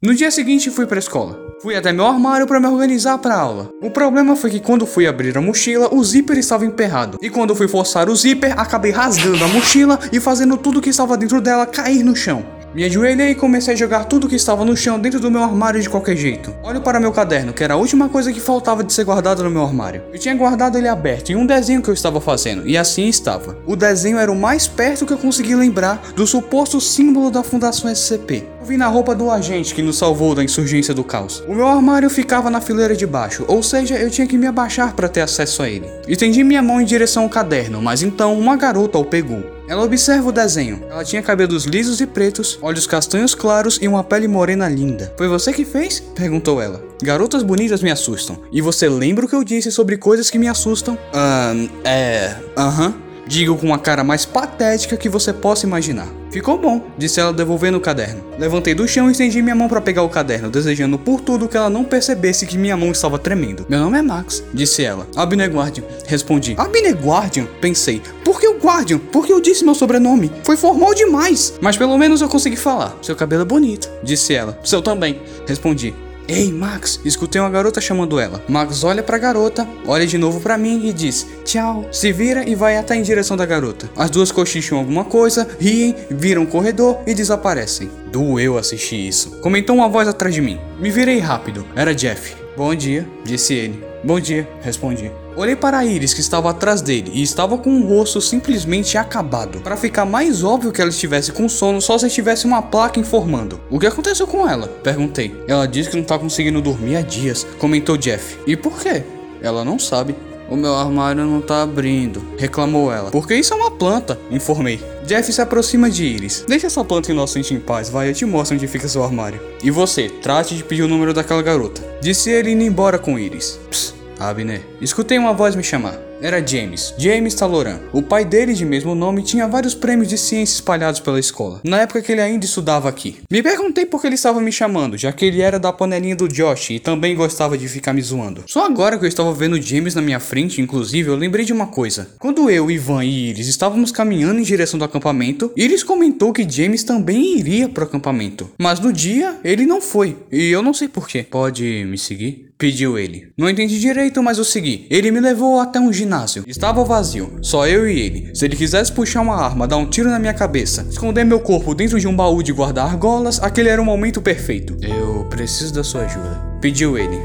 No 0.01 0.13
dia 0.13 0.29
seguinte 0.29 0.69
fui 0.69 0.85
para 0.85 0.97
a 0.97 0.99
escola. 0.99 1.47
Fui 1.59 1.75
até 1.75 1.91
meu 1.91 2.05
armário 2.05 2.45
para 2.45 2.59
me 2.59 2.67
organizar 2.67 3.17
para 3.17 3.35
aula. 3.35 3.71
O 3.81 3.89
problema 3.89 4.35
foi 4.35 4.51
que 4.51 4.59
quando 4.59 4.85
fui 4.85 5.07
abrir 5.07 5.35
a 5.35 5.41
mochila, 5.41 5.89
o 5.91 6.03
zíper 6.03 6.37
estava 6.37 6.63
emperrado. 6.63 7.17
E 7.19 7.31
quando 7.31 7.55
fui 7.55 7.67
forçar 7.67 8.07
o 8.07 8.15
zíper, 8.15 8.53
acabei 8.59 8.91
rasgando 8.91 9.43
a 9.43 9.47
mochila 9.47 9.99
e 10.13 10.19
fazendo 10.19 10.55
tudo 10.55 10.81
que 10.81 10.91
estava 10.91 11.17
dentro 11.17 11.41
dela 11.41 11.65
cair 11.65 12.03
no 12.03 12.15
chão. 12.15 12.56
Me 12.73 12.83
ajoelhei 12.83 13.31
e 13.31 13.35
comecei 13.35 13.73
a 13.73 13.77
jogar 13.77 14.05
tudo 14.05 14.27
que 14.27 14.35
estava 14.35 14.65
no 14.65 14.75
chão 14.75 14.99
dentro 14.99 15.19
do 15.19 15.31
meu 15.31 15.41
armário 15.41 15.81
de 15.81 15.89
qualquer 15.89 16.15
jeito. 16.15 16.53
Olho 16.63 16.81
para 16.81 16.99
meu 16.99 17.11
caderno, 17.11 17.53
que 17.53 17.63
era 17.63 17.73
a 17.73 17.77
última 17.77 18.09
coisa 18.09 18.31
que 18.31 18.39
faltava 18.39 18.83
de 18.83 18.91
ser 18.91 19.05
guardado 19.05 19.43
no 19.43 19.49
meu 19.49 19.63
armário. 19.63 20.03
Eu 20.11 20.19
tinha 20.19 20.35
guardado 20.35 20.77
ele 20.77 20.87
aberto 20.87 21.31
em 21.31 21.35
um 21.35 21.45
desenho 21.45 21.81
que 21.81 21.89
eu 21.89 21.93
estava 21.93 22.19
fazendo, 22.19 22.67
e 22.67 22.77
assim 22.77 23.07
estava. 23.07 23.57
O 23.65 23.75
desenho 23.75 24.17
era 24.17 24.31
o 24.31 24.35
mais 24.35 24.67
perto 24.67 25.05
que 25.05 25.13
eu 25.13 25.17
consegui 25.17 25.55
lembrar 25.55 26.11
do 26.15 26.27
suposto 26.27 26.79
símbolo 26.81 27.31
da 27.31 27.41
Fundação 27.41 27.89
SCP. 27.89 28.45
Eu 28.59 28.65
vi 28.65 28.77
na 28.77 28.87
roupa 28.87 29.15
do 29.15 29.31
agente 29.31 29.73
que 29.73 29.81
nos 29.81 29.97
salvou 29.97 30.35
da 30.35 30.43
insurgência 30.43 30.93
do 30.93 31.03
caos. 31.03 31.43
O 31.47 31.55
meu 31.55 31.67
armário 31.67 32.09
ficava 32.09 32.49
na 32.49 32.61
fileira 32.61 32.95
de 32.95 33.07
baixo, 33.07 33.45
ou 33.47 33.63
seja, 33.63 33.95
eu 33.95 34.11
tinha 34.11 34.27
que 34.27 34.37
me 34.37 34.45
abaixar 34.45 34.93
para 34.93 35.09
ter 35.09 35.21
acesso 35.21 35.63
a 35.63 35.69
ele. 35.69 35.89
Estendi 36.07 36.43
minha 36.43 36.61
mão 36.61 36.81
em 36.81 36.85
direção 36.85 37.23
ao 37.23 37.29
caderno, 37.29 37.81
mas 37.81 38.03
então 38.03 38.37
uma 38.37 38.55
garota 38.55 38.97
o 38.97 39.05
pegou. 39.05 39.56
Ela 39.67 39.83
observa 39.83 40.29
o 40.29 40.31
desenho. 40.31 40.81
Ela 40.89 41.03
tinha 41.03 41.21
cabelos 41.21 41.65
lisos 41.65 41.99
e 41.99 42.07
pretos, 42.07 42.57
olhos 42.61 42.87
castanhos 42.87 43.35
claros 43.35 43.77
e 43.81 43.87
uma 43.87 44.03
pele 44.03 44.27
morena 44.27 44.67
linda. 44.69 45.13
Foi 45.17 45.27
você 45.27 45.51
que 45.51 45.65
fez? 45.65 45.99
perguntou 45.99 46.61
ela. 46.61 46.81
Garotas 47.01 47.43
bonitas 47.43 47.81
me 47.81 47.91
assustam. 47.91 48.39
E 48.51 48.61
você 48.61 48.87
lembra 48.87 49.25
o 49.25 49.29
que 49.29 49.35
eu 49.35 49.43
disse 49.43 49.71
sobre 49.71 49.97
coisas 49.97 50.29
que 50.29 50.37
me 50.39 50.47
assustam? 50.47 50.97
Ahn, 51.13 51.67
é. 51.83 52.35
Aham. 52.57 53.06
Digo 53.27 53.57
com 53.57 53.73
a 53.73 53.79
cara 53.79 54.03
mais 54.03 54.25
patética 54.25 54.95
que 54.95 55.09
você 55.09 55.33
possa 55.33 55.65
imaginar. 55.65 56.07
Ficou 56.31 56.57
bom, 56.57 56.81
disse 56.97 57.19
ela 57.19 57.33
devolvendo 57.33 57.77
o 57.77 57.81
caderno. 57.81 58.23
Levantei 58.37 58.73
do 58.73 58.87
chão 58.87 59.09
e 59.09 59.11
estendi 59.11 59.41
minha 59.41 59.55
mão 59.55 59.67
para 59.67 59.81
pegar 59.81 60.03
o 60.03 60.09
caderno, 60.09 60.49
desejando 60.49 60.97
por 60.97 61.19
tudo 61.19 61.47
que 61.47 61.57
ela 61.57 61.69
não 61.69 61.83
percebesse 61.83 62.45
que 62.45 62.57
minha 62.57 62.77
mão 62.77 62.91
estava 62.91 63.19
tremendo. 63.19 63.65
Meu 63.67 63.79
nome 63.79 63.97
é 63.97 64.01
Max, 64.01 64.43
disse 64.53 64.83
ela. 64.83 65.07
Abner 65.15 65.49
Guardian, 65.49 65.83
respondi. 66.05 66.55
Abner 66.57 66.95
Guardian? 66.95 67.47
Pensei. 67.59 68.01
Por 68.23 68.39
que 68.39 68.47
o 68.47 68.59
Guardian? 68.59 68.97
Porque 68.97 69.33
eu 69.33 69.41
disse 69.41 69.63
meu 69.63 69.75
sobrenome. 69.75 70.31
Foi 70.43 70.55
formal 70.55 70.93
demais. 70.93 71.53
Mas 71.61 71.75
pelo 71.75 71.97
menos 71.97 72.21
eu 72.21 72.29
consegui 72.29 72.57
falar. 72.57 72.95
Seu 73.01 73.15
cabelo 73.15 73.41
é 73.41 73.45
bonito, 73.45 73.89
disse 74.03 74.33
ela. 74.33 74.57
Seu 74.63 74.81
também, 74.81 75.21
respondi. 75.47 75.93
Ei, 76.27 76.51
Max, 76.51 76.99
escutei 77.05 77.39
uma 77.39 77.49
garota 77.49 77.79
chamando 77.79 78.19
ela. 78.19 78.43
Max 78.49 78.83
olha 78.83 79.01
pra 79.01 79.17
garota, 79.17 79.65
olha 79.85 80.05
de 80.05 80.17
novo 80.17 80.41
pra 80.41 80.57
mim 80.57 80.85
e 80.87 80.91
diz: 80.91 81.25
Tchau. 81.45 81.87
Se 81.91 82.11
vira 82.11 82.47
e 82.47 82.53
vai 82.53 82.77
até 82.77 82.95
em 82.95 83.01
direção 83.01 83.37
da 83.37 83.45
garota. 83.45 83.89
As 83.95 84.09
duas 84.09 84.31
cochicham 84.31 84.77
alguma 84.77 85.05
coisa, 85.05 85.47
riem, 85.59 85.95
viram 86.09 86.43
o 86.43 86.47
corredor 86.47 86.99
e 87.07 87.13
desaparecem. 87.13 87.89
Doeu 88.11 88.57
assistir 88.57 89.07
isso. 89.07 89.39
Comentou 89.39 89.75
uma 89.75 89.87
voz 89.87 90.07
atrás 90.07 90.35
de 90.35 90.41
mim. 90.41 90.59
Me 90.79 90.91
virei 90.91 91.19
rápido. 91.19 91.65
Era 91.75 91.95
Jeff. 91.95 92.35
Bom 92.57 92.75
dia, 92.75 93.07
disse 93.23 93.53
ele. 93.53 93.83
Bom 94.03 94.19
dia, 94.19 94.47
respondi. 94.61 95.11
Olhei 95.37 95.55
para 95.55 95.85
Iris 95.85 96.15
que 96.15 96.19
estava 96.19 96.49
atrás 96.49 96.81
dele 96.81 97.11
e 97.13 97.21
estava 97.21 97.59
com 97.59 97.69
o 97.69 97.87
rosto 97.87 98.19
simplesmente 98.19 98.97
acabado. 98.97 99.59
Para 99.59 99.77
ficar 99.77 100.03
mais 100.03 100.43
óbvio 100.43 100.71
que 100.71 100.81
ela 100.81 100.89
estivesse 100.89 101.31
com 101.31 101.47
sono, 101.47 101.79
só 101.79 101.95
se 101.95 102.09
tivesse 102.09 102.47
uma 102.47 102.59
placa 102.59 102.99
informando. 102.99 103.61
O 103.69 103.79
que 103.79 103.85
aconteceu 103.85 104.25
com 104.25 104.49
ela? 104.49 104.67
Perguntei. 104.67 105.35
Ela 105.47 105.67
disse 105.67 105.91
que 105.91 105.95
não 105.95 106.01
está 106.01 106.17
conseguindo 106.17 106.59
dormir 106.59 106.95
há 106.95 107.01
dias, 107.01 107.45
comentou 107.59 107.95
Jeff. 107.97 108.35
E 108.47 108.57
por 108.57 108.79
quê? 108.79 109.03
Ela 109.39 109.63
não 109.63 109.77
sabe. 109.77 110.15
O 110.49 110.55
meu 110.55 110.73
armário 110.73 111.23
não 111.23 111.39
tá 111.39 111.61
abrindo, 111.61 112.23
reclamou 112.35 112.91
ela. 112.91 113.11
Porque 113.11 113.35
isso 113.35 113.53
é 113.53 113.57
uma 113.57 113.69
planta, 113.69 114.17
informei. 114.31 114.83
Jeff 115.05 115.31
se 115.31 115.39
aproxima 115.39 115.87
de 115.87 116.03
Iris. 116.03 116.45
Deixa 116.47 116.65
essa 116.65 116.83
planta 116.83 117.11
inocente 117.11 117.53
em 117.53 117.59
paz, 117.59 117.91
vai, 117.91 118.09
eu 118.09 118.13
te 118.15 118.25
mostro 118.25 118.55
onde 118.55 118.65
fica 118.65 118.87
seu 118.87 119.03
armário. 119.03 119.39
E 119.61 119.69
você, 119.69 120.09
trate 120.09 120.55
de 120.55 120.63
pedir 120.63 120.81
o 120.81 120.87
número 120.87 121.13
daquela 121.13 121.43
garota. 121.43 121.83
Disse 122.01 122.31
ele 122.31 122.51
indo 122.51 122.63
embora 122.63 122.97
com 122.97 123.19
Iris. 123.19 123.59
Psst, 123.69 123.96
Abner. 124.19 124.61
Escutei 124.81 125.17
uma 125.17 125.33
voz 125.33 125.55
me 125.55 125.63
chamar. 125.63 126.06
Era 126.19 126.45
James, 126.45 126.95
James 126.97 127.35
Taloran. 127.35 127.79
O 127.93 128.01
pai 128.01 128.25
dele, 128.25 128.53
de 128.53 128.65
mesmo 128.65 128.95
nome, 128.95 129.21
tinha 129.21 129.47
vários 129.47 129.75
prêmios 129.75 130.09
de 130.09 130.17
ciência 130.17 130.55
espalhados 130.55 130.99
pela 130.99 131.19
escola, 131.19 131.61
na 131.63 131.81
época 131.81 132.01
que 132.01 132.11
ele 132.11 132.21
ainda 132.21 132.43
estudava 132.43 132.89
aqui. 132.89 133.17
Me 133.29 133.43
perguntei 133.43 133.85
por 133.85 134.01
que 134.01 134.07
ele 134.07 134.15
estava 134.15 134.41
me 134.41 134.51
chamando, 134.51 134.97
já 134.97 135.11
que 135.11 135.25
ele 135.25 135.41
era 135.41 135.59
da 135.59 135.71
panelinha 135.71 136.15
do 136.15 136.27
Josh 136.27 136.71
e 136.71 136.79
também 136.79 137.15
gostava 137.15 137.55
de 137.55 137.67
ficar 137.67 137.93
me 137.93 138.01
zoando. 138.01 138.43
Só 138.47 138.65
agora 138.65 138.97
que 138.97 139.05
eu 139.05 139.09
estava 139.09 139.31
vendo 139.31 139.61
James 139.61 139.93
na 139.93 140.01
minha 140.01 140.19
frente, 140.19 140.59
inclusive, 140.59 141.07
eu 141.07 141.15
lembrei 141.15 141.45
de 141.45 141.53
uma 141.53 141.67
coisa. 141.67 142.09
Quando 142.17 142.49
eu, 142.49 142.71
Ivan 142.71 143.05
e 143.05 143.29
Iris 143.29 143.47
estávamos 143.47 143.91
caminhando 143.91 144.39
em 144.39 144.43
direção 144.43 144.79
do 144.79 144.85
acampamento, 144.85 145.51
Iris 145.55 145.83
comentou 145.83 146.33
que 146.33 146.49
James 146.49 146.83
também 146.83 147.37
iria 147.37 147.69
pro 147.69 147.83
acampamento. 147.83 148.49
Mas 148.57 148.79
no 148.79 148.91
dia, 148.91 149.39
ele 149.43 149.67
não 149.67 149.79
foi, 149.79 150.17
e 150.31 150.49
eu 150.49 150.63
não 150.63 150.73
sei 150.73 150.87
porquê. 150.87 151.23
Pode 151.29 151.85
me 151.85 151.97
seguir? 151.97 152.47
Pediu 152.57 152.97
ele. 152.97 153.29
Não 153.37 153.47
entendi 153.47 153.79
direito, 153.79 154.23
mas 154.23 154.39
eu 154.39 154.43
segui. 154.43 154.87
Ele 154.89 155.11
me 155.11 155.19
levou 155.19 155.59
até 155.59 155.79
um 155.79 155.91
ginásio. 156.07 156.43
Estava 156.47 156.83
vazio, 156.83 157.37
só 157.41 157.67
eu 157.67 157.87
e 157.87 157.99
ele. 157.99 158.31
Se 158.33 158.45
ele 158.45 158.55
quisesse 158.55 158.91
puxar 158.91 159.21
uma 159.21 159.35
arma, 159.35 159.67
dar 159.67 159.77
um 159.77 159.85
tiro 159.85 160.09
na 160.09 160.17
minha 160.17 160.33
cabeça, 160.33 160.87
esconder 160.89 161.25
meu 161.25 161.39
corpo 161.39 161.75
dentro 161.75 161.99
de 161.99 162.07
um 162.07 162.15
baú 162.15 162.41
de 162.41 162.53
guardar 162.53 162.87
argolas, 162.87 163.41
aquele 163.43 163.69
era 163.69 163.81
o 163.81 163.85
momento 163.85 164.21
perfeito. 164.21 164.77
Eu 164.81 165.25
preciso 165.29 165.73
da 165.73 165.83
sua 165.83 166.01
ajuda. 166.01 166.41
Pediu 166.61 166.97
ele. 166.97 167.19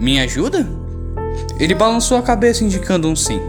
Minha 0.00 0.24
ajuda? 0.24 0.66
Ele 1.60 1.74
balançou 1.74 2.16
a 2.16 2.22
cabeça 2.22 2.64
indicando 2.64 3.08
um 3.08 3.14
sim. 3.14 3.40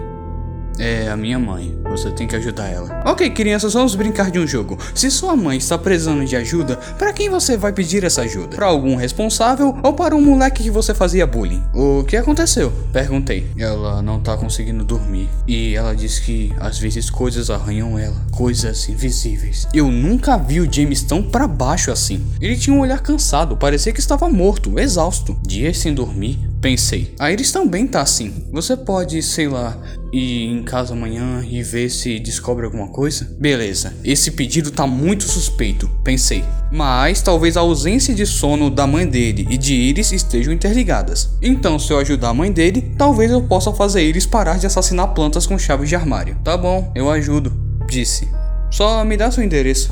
É 0.78 1.08
a 1.08 1.18
minha 1.18 1.40
mãe. 1.40 1.77
Você 1.90 2.12
tem 2.12 2.28
que 2.28 2.36
ajudar 2.36 2.68
ela. 2.68 3.02
Ok, 3.06 3.30
crianças, 3.32 3.74
vamos 3.74 3.96
brincar 3.96 4.30
de 4.30 4.40
um 4.40 4.46
jogo. 4.46 4.78
Se 4.94 5.10
sua 5.10 5.36
mãe 5.36 5.58
está 5.58 5.78
precisando 5.78 6.26
de 6.26 6.36
ajuda, 6.36 6.76
para 6.98 7.14
quem 7.14 7.30
você 7.30 7.58
vai 7.58 7.72
pedir 7.72 8.04
essa 8.04 8.22
ajuda? 8.22 8.56
Para 8.56 8.68
algum 8.68 8.96
responsável 8.96 9.76
ou 9.84 9.94
para 9.94 10.16
um 10.16 10.22
moleque 10.22 10.64
que 10.64 10.70
você 10.70 10.94
fazia 10.94 11.26
bullying? 11.26 11.64
O 11.74 12.04
que 12.04 12.18
aconteceu? 12.18 12.72
Perguntei. 12.92 13.48
Ela 13.58 14.02
não 14.02 14.20
tá 14.20 14.38
conseguindo 14.38 14.84
dormir. 14.84 15.30
E 15.48 15.76
ela 15.76 15.96
diz 15.96 16.20
que 16.20 16.54
às 16.60 16.78
vezes 16.78 17.10
coisas 17.10 17.50
arranham 17.50 17.98
ela. 17.98 18.16
Coisas 18.32 18.88
invisíveis. 18.90 19.68
Eu 19.74 19.90
nunca 19.90 20.38
vi 20.38 20.60
o 20.60 20.72
James 20.72 21.02
tão 21.02 21.24
para 21.24 21.48
baixo 21.48 21.92
assim. 21.92 22.26
Ele 22.40 22.56
tinha 22.56 22.76
um 22.76 22.80
olhar 22.80 23.02
cansado, 23.02 23.58
parecia 23.58 23.94
que 23.94 24.00
estava 24.00 24.30
morto, 24.30 24.80
exausto. 24.80 25.38
Dias 25.42 25.78
sem 25.78 25.94
dormir, 25.94 26.40
Pensei, 26.68 27.14
a 27.18 27.32
Iris 27.32 27.50
também 27.50 27.88
tá 27.88 28.02
assim. 28.02 28.44
Você 28.52 28.76
pode, 28.76 29.24
sei 29.24 29.48
lá, 29.48 29.82
ir 30.12 30.48
em 30.48 30.62
casa 30.64 30.94
amanhã 30.94 31.42
e 31.50 31.64
ver 31.64 31.90
se 31.90 32.20
descobre 32.20 32.66
alguma 32.66 32.90
coisa? 32.90 33.26
Beleza, 33.40 33.94
esse 34.04 34.32
pedido 34.32 34.70
tá 34.70 34.86
muito 34.86 35.24
suspeito, 35.24 35.90
pensei. 36.04 36.44
Mas 36.70 37.22
talvez 37.22 37.56
a 37.56 37.62
ausência 37.62 38.14
de 38.14 38.26
sono 38.26 38.70
da 38.70 38.86
mãe 38.86 39.08
dele 39.08 39.48
e 39.50 39.58
de 39.58 39.76
Iris 39.76 40.12
estejam 40.12 40.52
interligadas. 40.52 41.38
Então, 41.42 41.80
se 41.80 41.94
eu 41.94 42.00
ajudar 42.00 42.32
a 42.32 42.34
mãe 42.34 42.52
dele, 42.52 42.94
talvez 42.98 43.32
eu 43.32 43.42
possa 43.44 43.72
fazer 43.72 44.04
Iris 44.04 44.26
parar 44.26 44.60
de 44.60 44.68
assassinar 44.68 45.14
plantas 45.14 45.48
com 45.48 45.58
chaves 45.58 45.88
de 45.88 45.96
armário. 45.96 46.38
Tá 46.44 46.58
bom, 46.58 46.92
eu 46.94 47.10
ajudo, 47.10 47.54
disse. 47.90 48.28
Só 48.70 49.06
me 49.06 49.16
dá 49.16 49.32
seu 49.32 49.42
endereço. 49.42 49.90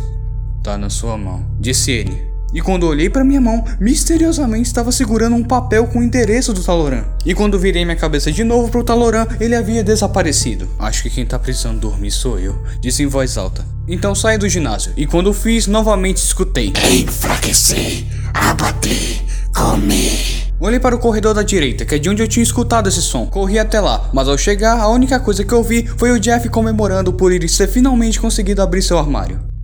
Tá 0.61 0.77
na 0.77 0.89
sua 0.89 1.17
mão, 1.17 1.41
disse 1.57 1.91
ele. 1.91 2.34
E 2.53 2.61
quando 2.61 2.87
olhei 2.87 3.09
para 3.09 3.23
minha 3.23 3.41
mão, 3.41 3.65
misteriosamente 3.79 4.67
estava 4.67 4.91
segurando 4.91 5.35
um 5.35 5.43
papel 5.43 5.87
com 5.87 5.99
o 5.99 6.03
endereço 6.03 6.53
do 6.53 6.63
Taloran. 6.63 7.03
E 7.25 7.33
quando 7.33 7.59
virei 7.59 7.83
minha 7.83 7.97
cabeça 7.97 8.31
de 8.31 8.43
novo 8.43 8.69
pro 8.69 8.83
Taloran, 8.83 9.27
ele 9.39 9.55
havia 9.55 9.83
desaparecido. 9.83 10.67
Acho 10.79 11.03
que 11.03 11.09
quem 11.09 11.25
tá 11.25 11.37
precisando 11.37 11.79
dormir 11.79 12.11
sou 12.11 12.39
eu, 12.39 12.57
disse 12.79 13.03
em 13.03 13.07
voz 13.07 13.37
alta. 13.37 13.65
Então 13.87 14.15
saí 14.15 14.37
do 14.37 14.47
ginásio, 14.47 14.93
e 14.95 15.05
quando 15.05 15.33
fiz, 15.33 15.67
novamente 15.67 16.17
escutei. 16.17 16.73
Enfraquecer, 16.91 18.05
abater, 18.33 19.21
comer. 19.53 20.45
Olhei 20.57 20.79
para 20.79 20.95
o 20.95 20.99
corredor 20.99 21.33
da 21.33 21.43
direita, 21.43 21.83
que 21.83 21.95
é 21.95 21.99
de 21.99 22.09
onde 22.09 22.23
eu 22.23 22.27
tinha 22.27 22.41
escutado 22.41 22.87
esse 22.87 23.01
som. 23.01 23.25
Corri 23.25 23.59
até 23.59 23.79
lá, 23.81 24.09
mas 24.13 24.29
ao 24.29 24.37
chegar, 24.37 24.79
a 24.79 24.87
única 24.87 25.19
coisa 25.19 25.43
que 25.43 25.53
eu 25.53 25.61
vi 25.61 25.85
foi 25.97 26.11
o 26.11 26.19
Jeff 26.19 26.47
comemorando 26.47 27.11
por 27.11 27.31
ele 27.33 27.47
ter 27.47 27.67
finalmente 27.67 28.19
conseguido 28.19 28.61
abrir 28.61 28.81
seu 28.81 28.97
armário. 28.97 29.54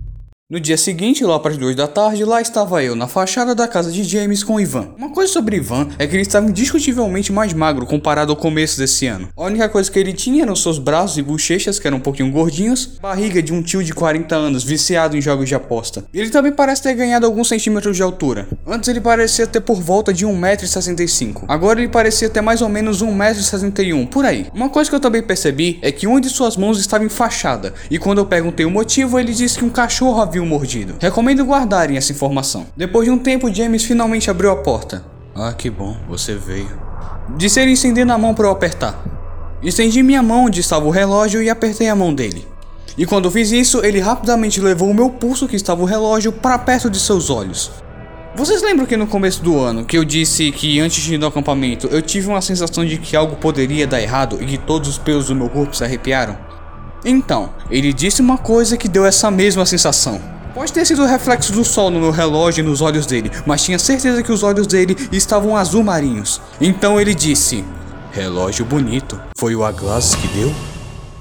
No 0.52 0.60
dia 0.60 0.76
seguinte, 0.76 1.24
lá 1.24 1.38
para 1.38 1.52
as 1.52 1.56
duas 1.56 1.74
da 1.74 1.88
tarde, 1.88 2.26
lá 2.26 2.38
estava 2.38 2.84
eu 2.84 2.94
na 2.94 3.08
fachada 3.08 3.54
da 3.54 3.66
casa 3.66 3.90
de 3.90 4.04
James 4.04 4.44
com 4.44 4.60
Ivan. 4.60 4.88
Uma 4.98 5.08
coisa 5.08 5.32
sobre 5.32 5.56
Ivan 5.56 5.88
é 5.98 6.06
que 6.06 6.14
ele 6.14 6.20
estava 6.20 6.46
indiscutivelmente 6.46 7.32
mais 7.32 7.54
magro 7.54 7.86
comparado 7.86 8.32
ao 8.32 8.36
começo 8.36 8.76
desse 8.76 9.06
ano. 9.06 9.30
A 9.34 9.44
única 9.44 9.66
coisa 9.70 9.90
que 9.90 9.98
ele 9.98 10.12
tinha 10.12 10.42
eram 10.42 10.54
seus 10.54 10.78
braços 10.78 11.16
e 11.16 11.22
bochechas, 11.22 11.78
que 11.78 11.86
eram 11.86 11.96
um 11.96 12.00
pouquinho 12.00 12.30
gordinhos, 12.30 12.98
barriga 13.00 13.40
de 13.40 13.50
um 13.50 13.62
tio 13.62 13.82
de 13.82 13.94
40 13.94 14.36
anos 14.36 14.62
viciado 14.62 15.16
em 15.16 15.22
jogos 15.22 15.48
de 15.48 15.54
aposta. 15.54 16.04
Ele 16.12 16.28
também 16.28 16.52
parece 16.52 16.82
ter 16.82 16.92
ganhado 16.92 17.24
alguns 17.24 17.48
centímetros 17.48 17.96
de 17.96 18.02
altura. 18.02 18.46
Antes 18.66 18.90
ele 18.90 19.00
parecia 19.00 19.46
ter 19.46 19.62
por 19.62 19.80
volta 19.80 20.12
de 20.12 20.26
1,65m. 20.26 21.44
Agora 21.48 21.80
ele 21.80 21.88
parecia 21.88 22.28
ter 22.28 22.42
mais 22.42 22.60
ou 22.60 22.68
menos 22.68 23.02
1,61m, 23.02 24.06
por 24.06 24.26
aí. 24.26 24.48
Uma 24.52 24.68
coisa 24.68 24.90
que 24.90 24.96
eu 24.96 25.00
também 25.00 25.22
percebi 25.22 25.78
é 25.80 25.90
que 25.90 26.06
uma 26.06 26.20
de 26.20 26.28
suas 26.28 26.58
mãos 26.58 26.78
estava 26.78 27.04
enfaixada, 27.04 27.72
e 27.90 27.98
quando 27.98 28.18
eu 28.18 28.26
perguntei 28.26 28.66
o 28.66 28.70
motivo, 28.70 29.18
ele 29.18 29.32
disse 29.32 29.56
que 29.56 29.64
um 29.64 29.70
cachorro 29.70 30.20
havia 30.20 30.41
o 30.42 30.46
mordido. 30.46 30.96
Recomendo 31.00 31.44
guardarem 31.44 31.96
essa 31.96 32.12
informação. 32.12 32.66
Depois 32.76 33.06
de 33.06 33.10
um 33.10 33.18
tempo, 33.18 33.52
James 33.52 33.84
finalmente 33.84 34.30
abriu 34.30 34.50
a 34.50 34.56
porta. 34.56 35.04
Ah, 35.34 35.52
que 35.52 35.70
bom, 35.70 35.96
você 36.08 36.34
veio. 36.34 36.70
Disse 37.36 37.60
ele 37.60 37.72
estendendo 37.72 38.12
a 38.12 38.18
mão 38.18 38.34
para 38.34 38.46
eu 38.46 38.50
apertar. 38.50 39.02
Estendi 39.62 40.02
minha 40.02 40.22
mão 40.22 40.46
onde 40.46 40.60
estava 40.60 40.84
o 40.84 40.90
relógio 40.90 41.42
e 41.42 41.48
apertei 41.48 41.88
a 41.88 41.94
mão 41.94 42.12
dele. 42.12 42.46
E 42.98 43.06
quando 43.06 43.30
fiz 43.30 43.52
isso, 43.52 43.84
ele 43.84 44.00
rapidamente 44.00 44.60
levou 44.60 44.90
o 44.90 44.94
meu 44.94 45.08
pulso 45.08 45.48
que 45.48 45.56
estava 45.56 45.80
o 45.82 45.86
relógio 45.86 46.32
para 46.32 46.58
perto 46.58 46.90
de 46.90 46.98
seus 46.98 47.30
olhos. 47.30 47.70
Vocês 48.34 48.62
lembram 48.62 48.86
que 48.86 48.96
no 48.96 49.06
começo 49.06 49.42
do 49.42 49.58
ano 49.58 49.84
que 49.84 49.96
eu 49.96 50.04
disse 50.04 50.50
que 50.52 50.80
antes 50.80 51.02
de 51.02 51.14
ir 51.14 51.18
no 51.18 51.26
acampamento 51.26 51.86
eu 51.88 52.00
tive 52.00 52.28
uma 52.28 52.40
sensação 52.40 52.84
de 52.84 52.96
que 52.96 53.14
algo 53.14 53.36
poderia 53.36 53.86
dar 53.86 54.00
errado 54.00 54.38
e 54.40 54.46
que 54.46 54.58
todos 54.58 54.88
os 54.88 54.98
pelos 54.98 55.26
do 55.26 55.34
meu 55.34 55.50
corpo 55.50 55.76
se 55.76 55.84
arrepiaram? 55.84 56.36
Então, 57.04 57.50
ele 57.70 57.92
disse 57.92 58.20
uma 58.20 58.38
coisa 58.38 58.76
que 58.76 58.88
deu 58.88 59.04
essa 59.04 59.30
mesma 59.30 59.66
sensação. 59.66 60.20
Pode 60.54 60.72
ter 60.72 60.84
sido 60.84 61.02
o 61.02 61.06
reflexo 61.06 61.52
do 61.52 61.64
sol 61.64 61.90
no 61.90 61.98
meu 61.98 62.10
relógio 62.10 62.62
e 62.62 62.66
nos 62.66 62.80
olhos 62.80 63.06
dele, 63.06 63.30
mas 63.46 63.64
tinha 63.64 63.78
certeza 63.78 64.22
que 64.22 64.30
os 64.30 64.42
olhos 64.42 64.66
dele 64.66 64.96
estavam 65.10 65.56
azul 65.56 65.82
marinhos. 65.82 66.40
Então 66.60 67.00
ele 67.00 67.14
disse: 67.14 67.64
Relógio 68.12 68.64
bonito. 68.64 69.18
Foi 69.38 69.56
o 69.56 69.64
Aglasis 69.64 70.14
que 70.14 70.28
deu? 70.28 70.52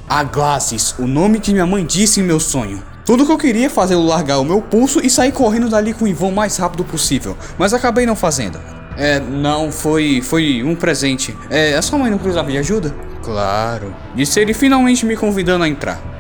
Aglasis, 0.10 0.94
o 1.00 1.08
nome 1.08 1.40
que 1.40 1.54
minha 1.54 1.66
mãe 1.66 1.86
disse 1.86 2.20
em 2.20 2.24
meu 2.24 2.40
sonho. 2.40 2.84
Tudo 3.06 3.26
que 3.26 3.32
eu 3.32 3.38
queria 3.38 3.70
fazer 3.70 3.94
eu 3.94 4.04
largar 4.04 4.40
o 4.40 4.46
meu 4.46 4.62
pulso 4.62 5.00
e 5.02 5.10
sair 5.10 5.32
correndo 5.32 5.70
dali 5.70 5.94
com 5.94 6.04
o 6.04 6.08
Ivan 6.08 6.28
o 6.28 6.32
mais 6.32 6.58
rápido 6.58 6.84
possível, 6.84 7.36
mas 7.58 7.74
acabei 7.74 8.06
não 8.06 8.16
fazendo. 8.16 8.60
É, 8.98 9.20
não, 9.20 9.72
foi 9.72 10.22
foi 10.22 10.62
um 10.62 10.76
presente. 10.76 11.36
É, 11.50 11.76
a 11.76 11.82
sua 11.82 11.98
mãe 11.98 12.12
não 12.12 12.18
precisava 12.18 12.52
de 12.52 12.58
ajuda? 12.58 12.94
Claro. 13.24 13.94
Disse 14.16 14.40
ele 14.40 14.54
finalmente 14.54 15.06
me 15.06 15.16
convidando 15.16 15.64
a 15.64 15.70
entrar. 15.70 16.12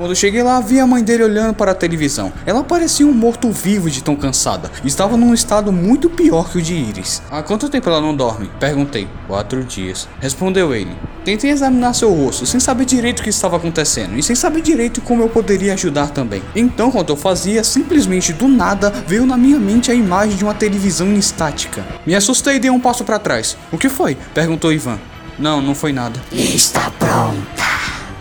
Quando 0.00 0.16
cheguei 0.16 0.42
lá, 0.42 0.58
vi 0.60 0.80
a 0.80 0.86
mãe 0.86 1.04
dele 1.04 1.24
olhando 1.24 1.52
para 1.52 1.72
a 1.72 1.74
televisão. 1.74 2.32
Ela 2.46 2.64
parecia 2.64 3.06
um 3.06 3.12
morto-vivo 3.12 3.90
de 3.90 4.02
tão 4.02 4.16
cansada. 4.16 4.70
Estava 4.82 5.14
num 5.14 5.34
estado 5.34 5.70
muito 5.70 6.08
pior 6.08 6.50
que 6.50 6.56
o 6.56 6.62
de 6.62 6.74
Iris. 6.74 7.20
Há 7.30 7.42
quanto 7.42 7.68
tempo 7.68 7.86
ela 7.90 8.00
não 8.00 8.16
dorme? 8.16 8.50
Perguntei. 8.58 9.06
Quatro 9.26 9.62
dias. 9.62 10.08
Respondeu 10.18 10.74
ele. 10.74 10.96
Tentei 11.22 11.50
examinar 11.50 11.92
seu 11.92 12.14
rosto, 12.14 12.46
sem 12.46 12.58
saber 12.58 12.86
direito 12.86 13.20
o 13.20 13.22
que 13.22 13.28
estava 13.28 13.58
acontecendo 13.58 14.18
e 14.18 14.22
sem 14.22 14.34
saber 14.34 14.62
direito 14.62 15.02
como 15.02 15.22
eu 15.22 15.28
poderia 15.28 15.74
ajudar 15.74 16.08
também. 16.08 16.42
Então, 16.56 16.90
quando 16.90 17.10
eu 17.10 17.16
fazia, 17.16 17.62
simplesmente 17.62 18.32
do 18.32 18.48
nada 18.48 18.88
veio 19.06 19.26
na 19.26 19.36
minha 19.36 19.58
mente 19.58 19.90
a 19.90 19.94
imagem 19.94 20.34
de 20.34 20.44
uma 20.44 20.54
televisão 20.54 21.12
estática. 21.12 21.84
Me 22.06 22.14
assustei 22.14 22.56
e 22.56 22.58
dei 22.58 22.70
um 22.70 22.80
passo 22.80 23.04
para 23.04 23.18
trás. 23.18 23.54
O 23.70 23.76
que 23.76 23.90
foi? 23.90 24.16
Perguntou 24.32 24.72
Ivan. 24.72 24.98
Não, 25.40 25.62
não 25.62 25.74
foi 25.74 25.90
nada. 25.90 26.20
Está 26.30 26.90
pronta. 26.90 27.64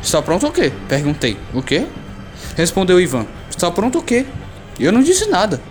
Está 0.02 0.22
pronto 0.22 0.48
o 0.48 0.52
quê? 0.52 0.72
Perguntei. 0.88 1.38
O 1.54 1.62
quê? 1.62 1.86
Respondeu 2.56 3.00
Ivan. 3.00 3.26
Está 3.50 3.70
pronto 3.70 4.00
o 4.00 4.02
quê? 4.02 4.26
Eu 4.80 4.94
não 4.94 5.04
disse 5.04 5.30
nada. 5.30 5.62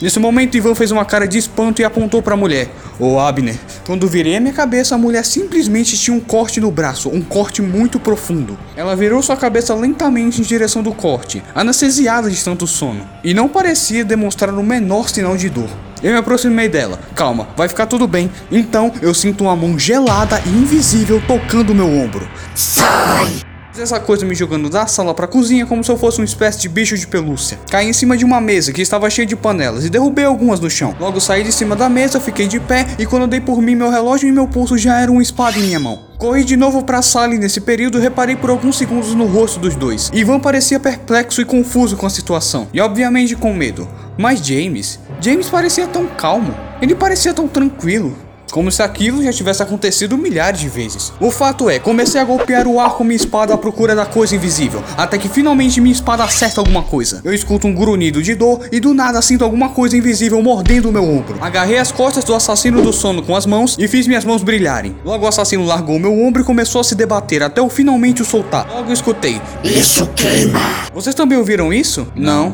Nesse 0.00 0.20
momento, 0.20 0.56
Ivan 0.56 0.72
fez 0.76 0.92
uma 0.92 1.04
cara 1.04 1.26
de 1.26 1.36
espanto 1.36 1.82
e 1.82 1.84
apontou 1.84 2.22
para 2.22 2.34
a 2.34 2.36
mulher. 2.36 2.70
Ô 3.00 3.18
Abner, 3.18 3.58
quando 3.84 4.06
virei 4.06 4.36
a 4.36 4.40
minha 4.40 4.52
cabeça, 4.52 4.94
a 4.94 4.98
mulher 4.98 5.24
simplesmente 5.24 5.98
tinha 5.98 6.16
um 6.16 6.20
corte 6.20 6.60
no 6.60 6.70
braço, 6.70 7.08
um 7.08 7.22
corte 7.22 7.60
muito 7.60 7.98
profundo. 7.98 8.56
Ela 8.76 8.94
virou 8.94 9.20
sua 9.20 9.36
cabeça 9.36 9.74
lentamente 9.74 10.40
em 10.40 10.44
direção 10.44 10.80
do 10.80 10.92
corte, 10.92 11.42
anestesiada 11.54 12.30
de 12.30 12.44
tanto 12.44 12.68
sono, 12.68 13.04
e 13.24 13.34
não 13.34 13.48
parecia 13.48 14.04
demonstrar 14.04 14.54
o 14.54 14.62
menor 14.62 15.08
sinal 15.08 15.36
de 15.36 15.48
dor. 15.48 15.70
Eu 16.04 16.12
me 16.12 16.18
aproximei 16.18 16.68
dela. 16.68 17.00
Calma, 17.14 17.48
vai 17.56 17.66
ficar 17.66 17.86
tudo 17.86 18.06
bem. 18.06 18.30
Então 18.52 18.92
eu 19.00 19.14
sinto 19.14 19.44
uma 19.44 19.56
mão 19.56 19.78
gelada 19.78 20.38
e 20.44 20.50
invisível 20.50 21.18
tocando 21.26 21.74
meu 21.74 21.88
ombro. 21.88 22.28
Sai. 22.54 23.53
Essa 23.76 23.98
coisa 23.98 24.24
me 24.24 24.36
jogando 24.36 24.70
da 24.70 24.86
sala 24.86 25.12
pra 25.12 25.26
cozinha 25.26 25.66
como 25.66 25.82
se 25.82 25.90
eu 25.90 25.98
fosse 25.98 26.18
uma 26.18 26.24
espécie 26.24 26.60
de 26.60 26.68
bicho 26.68 26.96
de 26.96 27.08
pelúcia. 27.08 27.58
Caí 27.68 27.88
em 27.88 27.92
cima 27.92 28.16
de 28.16 28.24
uma 28.24 28.40
mesa 28.40 28.72
que 28.72 28.80
estava 28.80 29.10
cheia 29.10 29.26
de 29.26 29.34
panelas 29.34 29.84
e 29.84 29.90
derrubei 29.90 30.24
algumas 30.24 30.60
no 30.60 30.70
chão. 30.70 30.94
Logo 31.00 31.20
saí 31.20 31.42
de 31.42 31.50
cima 31.50 31.74
da 31.74 31.88
mesa, 31.88 32.20
fiquei 32.20 32.46
de 32.46 32.60
pé 32.60 32.86
e 33.00 33.04
quando 33.04 33.26
dei 33.26 33.40
por 33.40 33.60
mim, 33.60 33.74
meu 33.74 33.90
relógio 33.90 34.28
e 34.28 34.32
meu 34.32 34.46
pulso 34.46 34.78
já 34.78 35.00
eram 35.00 35.14
uma 35.14 35.22
espada 35.22 35.58
em 35.58 35.62
minha 35.62 35.80
mão. 35.80 36.04
Corri 36.18 36.44
de 36.44 36.56
novo 36.56 36.84
pra 36.84 37.02
sala 37.02 37.34
e 37.34 37.38
nesse 37.38 37.60
período 37.60 37.98
reparei 37.98 38.36
por 38.36 38.48
alguns 38.48 38.78
segundos 38.78 39.12
no 39.12 39.26
rosto 39.26 39.58
dos 39.58 39.74
dois. 39.74 40.08
Ivan 40.14 40.38
parecia 40.38 40.78
perplexo 40.78 41.40
e 41.40 41.44
confuso 41.44 41.96
com 41.96 42.06
a 42.06 42.10
situação, 42.10 42.68
e 42.72 42.80
obviamente 42.80 43.34
com 43.34 43.52
medo. 43.52 43.88
Mas 44.16 44.38
James, 44.38 45.00
James 45.20 45.48
parecia 45.48 45.88
tão 45.88 46.06
calmo, 46.06 46.54
ele 46.80 46.94
parecia 46.94 47.34
tão 47.34 47.48
tranquilo. 47.48 48.16
Como 48.54 48.70
se 48.70 48.84
aquilo 48.84 49.20
já 49.20 49.32
tivesse 49.32 49.64
acontecido 49.64 50.16
milhares 50.16 50.60
de 50.60 50.68
vezes. 50.68 51.12
O 51.18 51.32
fato 51.32 51.68
é, 51.68 51.80
comecei 51.80 52.20
a 52.20 52.24
golpear 52.24 52.68
o 52.68 52.78
ar 52.78 52.90
com 52.90 53.02
minha 53.02 53.16
espada 53.16 53.52
à 53.52 53.58
procura 53.58 53.96
da 53.96 54.06
coisa 54.06 54.36
invisível, 54.36 54.80
até 54.96 55.18
que 55.18 55.28
finalmente 55.28 55.80
minha 55.80 55.92
espada 55.92 56.22
acerta 56.22 56.60
alguma 56.60 56.84
coisa. 56.84 57.20
Eu 57.24 57.34
escuto 57.34 57.66
um 57.66 57.74
grunhido 57.74 58.22
de 58.22 58.32
dor 58.36 58.60
e 58.70 58.78
do 58.78 58.94
nada 58.94 59.20
sinto 59.22 59.42
alguma 59.42 59.70
coisa 59.70 59.96
invisível 59.96 60.40
mordendo 60.40 60.88
o 60.88 60.92
meu 60.92 61.02
ombro. 61.02 61.36
Agarrei 61.40 61.78
as 61.78 61.90
costas 61.90 62.22
do 62.22 62.32
assassino 62.32 62.80
do 62.80 62.92
sono 62.92 63.24
com 63.24 63.34
as 63.34 63.44
mãos 63.44 63.74
e 63.76 63.88
fiz 63.88 64.06
minhas 64.06 64.24
mãos 64.24 64.44
brilharem. 64.44 64.94
Logo 65.04 65.24
o 65.24 65.28
assassino 65.28 65.66
largou 65.66 65.98
meu 65.98 66.16
ombro 66.16 66.42
e 66.42 66.44
começou 66.44 66.80
a 66.80 66.84
se 66.84 66.94
debater 66.94 67.42
até 67.42 67.60
eu 67.60 67.68
finalmente 67.68 68.22
o 68.22 68.24
soltar. 68.24 68.68
Logo 68.72 68.92
escutei. 68.92 69.42
Isso 69.64 70.06
queima. 70.14 70.60
Vocês 70.94 71.16
também 71.16 71.36
ouviram 71.36 71.72
isso? 71.72 72.06
Não. 72.14 72.52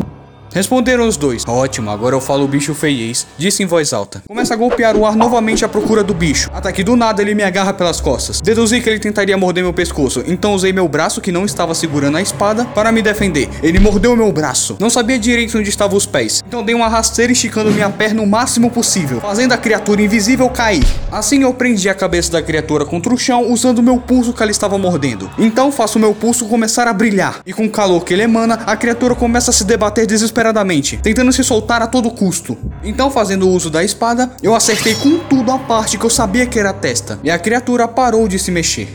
Responderam 0.52 1.06
os 1.06 1.16
dois. 1.16 1.44
Ótimo, 1.46 1.90
agora 1.90 2.16
eu 2.16 2.20
falo 2.20 2.44
o 2.44 2.48
bicho 2.48 2.74
feiez, 2.74 3.24
disse 3.38 3.62
em 3.62 3.66
voz 3.66 3.92
alta. 3.92 4.20
Começa 4.26 4.52
a 4.52 4.56
golpear 4.56 4.96
o 4.96 5.06
ar 5.06 5.14
novamente 5.14 5.64
à 5.64 5.68
procura 5.68 6.02
do 6.02 6.12
bicho, 6.12 6.50
até 6.52 6.72
que 6.72 6.82
do 6.82 6.96
nada 6.96 7.22
ele 7.22 7.36
me 7.36 7.44
agarra 7.44 7.72
pelas 7.72 8.00
costas. 8.00 8.40
Deduzi 8.40 8.80
que 8.80 8.90
ele 8.90 8.98
tentaria 8.98 9.36
morder 9.36 9.62
meu 9.62 9.72
pescoço, 9.72 10.24
então 10.26 10.54
usei 10.54 10.72
meu 10.72 10.88
braço, 10.88 11.20
que 11.20 11.30
não 11.30 11.44
estava 11.44 11.72
segurando 11.72 12.16
a 12.16 12.22
espada, 12.22 12.64
para 12.64 12.90
me 12.90 13.00
defender. 13.00 13.48
Ele 13.62 13.78
mordeu 13.78 14.16
meu 14.16 14.32
braço. 14.32 14.76
Não 14.80 14.90
sabia 14.90 15.18
direito 15.18 15.56
onde 15.56 15.68
estavam 15.68 15.96
os 15.96 16.04
pés, 16.04 16.42
então 16.46 16.64
dei 16.64 16.74
uma 16.74 16.88
rasteira 16.88 17.32
esticando 17.32 17.70
minha 17.70 17.88
perna 17.88 18.20
o 18.20 18.26
máximo 18.26 18.70
possível, 18.70 19.20
fazendo 19.20 19.52
a 19.52 19.56
criatura 19.56 20.02
invisível 20.02 20.48
cair. 20.48 20.84
Assim 21.12 21.42
eu 21.42 21.54
prendi 21.54 21.88
a 21.88 21.94
cabeça 21.94 22.32
da 22.32 22.42
criatura 22.42 22.84
contra 22.84 23.14
o 23.14 23.18
chão, 23.18 23.52
usando 23.52 23.82
meu 23.82 23.98
pulso 23.98 24.32
que 24.32 24.42
ela 24.42 24.50
estava 24.50 24.76
mordendo. 24.76 25.30
Então 25.38 25.70
faço 25.70 25.98
meu 25.98 26.12
pulso 26.12 26.46
começar 26.46 26.88
a 26.88 26.92
brilhar, 26.92 27.40
e 27.46 27.52
com 27.52 27.66
o 27.66 27.70
calor 27.70 28.04
que 28.04 28.14
ele 28.14 28.22
emana, 28.22 28.54
a 28.66 28.76
criatura 28.76 29.14
começa 29.14 29.52
a 29.52 29.54
se 29.54 29.62
debater 29.62 30.06
desesperadamente 30.06 30.39
desesperadamente, 30.40 30.96
tentando 30.96 31.32
se 31.32 31.44
soltar 31.44 31.82
a 31.82 31.86
todo 31.86 32.10
custo. 32.10 32.56
Então, 32.82 33.10
fazendo 33.10 33.48
uso 33.48 33.68
da 33.70 33.84
espada, 33.84 34.30
eu 34.42 34.54
acertei 34.54 34.94
com 34.94 35.18
tudo 35.18 35.52
a 35.52 35.58
parte 35.58 35.98
que 35.98 36.04
eu 36.04 36.10
sabia 36.10 36.46
que 36.46 36.58
era 36.58 36.70
a 36.70 36.74
testa, 36.74 37.20
e 37.22 37.30
a 37.30 37.38
criatura 37.38 37.86
parou 37.86 38.26
de 38.26 38.38
se 38.38 38.50
mexer. 38.50 38.88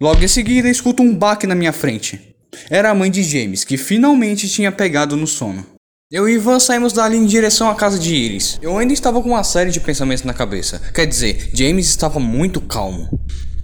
Logo 0.00 0.22
em 0.22 0.28
seguida, 0.28 0.68
escuto 0.68 1.02
um 1.02 1.14
baque 1.14 1.46
na 1.46 1.54
minha 1.54 1.72
frente. 1.72 2.34
Era 2.68 2.90
a 2.90 2.94
mãe 2.94 3.10
de 3.10 3.22
James, 3.22 3.64
que 3.64 3.76
finalmente 3.76 4.48
tinha 4.48 4.72
pegado 4.72 5.16
no 5.16 5.26
sono. 5.26 5.64
Eu 6.10 6.28
e 6.28 6.34
Ivan 6.34 6.58
saímos 6.60 6.92
dali 6.92 7.16
em 7.16 7.26
direção 7.26 7.68
à 7.68 7.74
casa 7.74 7.98
de 7.98 8.14
Iris. 8.14 8.58
Eu 8.60 8.76
ainda 8.76 8.92
estava 8.92 9.20
com 9.22 9.30
uma 9.30 9.42
série 9.42 9.70
de 9.70 9.80
pensamentos 9.80 10.24
na 10.24 10.34
cabeça. 10.34 10.80
Quer 10.92 11.06
dizer, 11.06 11.50
James 11.52 11.86
estava 11.86 12.20
muito 12.20 12.60
calmo. 12.60 13.08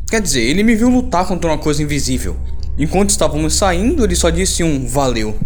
Quer 0.08 0.20
dizer, 0.20 0.40
ele 0.40 0.62
me 0.62 0.74
viu 0.74 0.88
lutar 0.88 1.26
contra 1.26 1.50
uma 1.50 1.58
coisa 1.58 1.82
invisível. 1.82 2.36
Enquanto 2.78 3.10
estávamos 3.10 3.54
saindo, 3.54 4.04
ele 4.04 4.16
só 4.16 4.30
disse 4.30 4.64
um 4.64 4.86
valeu. 4.86 5.38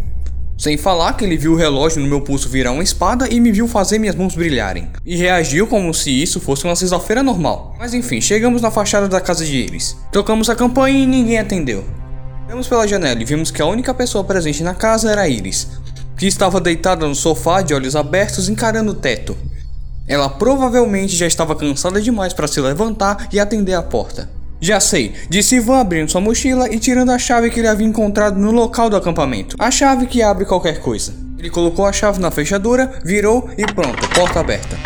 Sem 0.57 0.77
falar 0.79 1.15
que 1.15 1.25
ele 1.25 1.37
viu 1.37 1.53
o 1.53 1.57
relógio 1.57 2.01
no 2.01 2.09
meu 2.09 2.21
pulso 2.21 2.49
virar 2.49 2.71
uma 2.71 2.83
espada 2.83 3.29
e 3.29 3.41
me 3.41 3.51
viu 3.51 3.67
fazer 3.67 3.99
minhas 3.99 4.15
mãos 4.15 4.37
brilharem. 4.37 4.89
E 5.05 5.17
reagiu 5.17 5.67
como 5.67 5.93
se 5.93 6.11
isso 6.11 6.41
fosse 6.41 6.65
uma 6.65 6.77
sexta-feira 6.77 7.23
normal. 7.23 7.75
Mas 7.79 7.93
enfim, 7.93 8.21
chegamos 8.21 8.63
na 8.63 8.71
fachada 8.71 9.09
da 9.09 9.21
casa 9.21 9.45
de 9.45 9.57
Iris. 9.57 9.97
Tocamos 10.13 10.49
a 10.49 10.55
campainha 10.55 11.03
e 11.03 11.07
ninguém 11.07 11.39
atendeu. 11.39 11.85
Vimos 12.47 12.69
pela 12.69 12.87
janela 12.87 13.21
e 13.21 13.25
vimos 13.25 13.51
que 13.51 13.61
a 13.61 13.67
única 13.67 13.93
pessoa 13.93 14.23
presente 14.23 14.63
na 14.63 14.75
casa 14.75 15.11
era 15.11 15.29
Iris, 15.29 15.69
que 16.17 16.27
estava 16.27 16.61
deitada 16.61 17.07
no 17.07 17.15
sofá 17.15 17.61
de 17.61 17.75
olhos 17.75 17.97
abertos 17.97 18.49
encarando 18.49 18.93
o 18.93 18.95
teto. 18.95 19.37
Ela 20.07 20.29
provavelmente 20.29 21.17
já 21.17 21.27
estava 21.27 21.57
cansada 21.57 22.01
demais 22.01 22.33
para 22.33 22.47
se 22.47 22.61
levantar 22.61 23.29
e 23.33 23.41
atender 23.41 23.75
a 23.75 23.83
porta. 23.83 24.31
Já 24.61 24.81
sei, 24.81 25.13
disse 25.29 25.57
Ivan 25.57 25.81
abrindo 25.81 26.11
sua 26.11 26.21
mochila 26.21 26.73
e 26.73 26.79
tirando 26.79 27.11
a 27.11 27.19
chave 27.19 27.51
que 27.51 27.61
ele 27.61 27.69
havia 27.69 27.87
encontrado 27.87 28.39
no 28.39 28.51
local 28.51 28.89
do 28.89 28.97
acampamento. 28.97 29.57
A 29.59 29.71
chave 29.71 30.07
que 30.07 30.23
abre 30.23 30.45
qualquer 30.45 30.81
coisa. 30.81 31.15
Ele 31.39 31.51
colocou 31.51 31.85
a 31.85 31.93
chave 31.93 32.21
na 32.21 32.31
fechadura, 32.31 33.01
virou 33.05 33.51
e 33.59 33.67
pronto, 33.67 34.09
porta 34.15 34.41
aberta. 34.41 34.79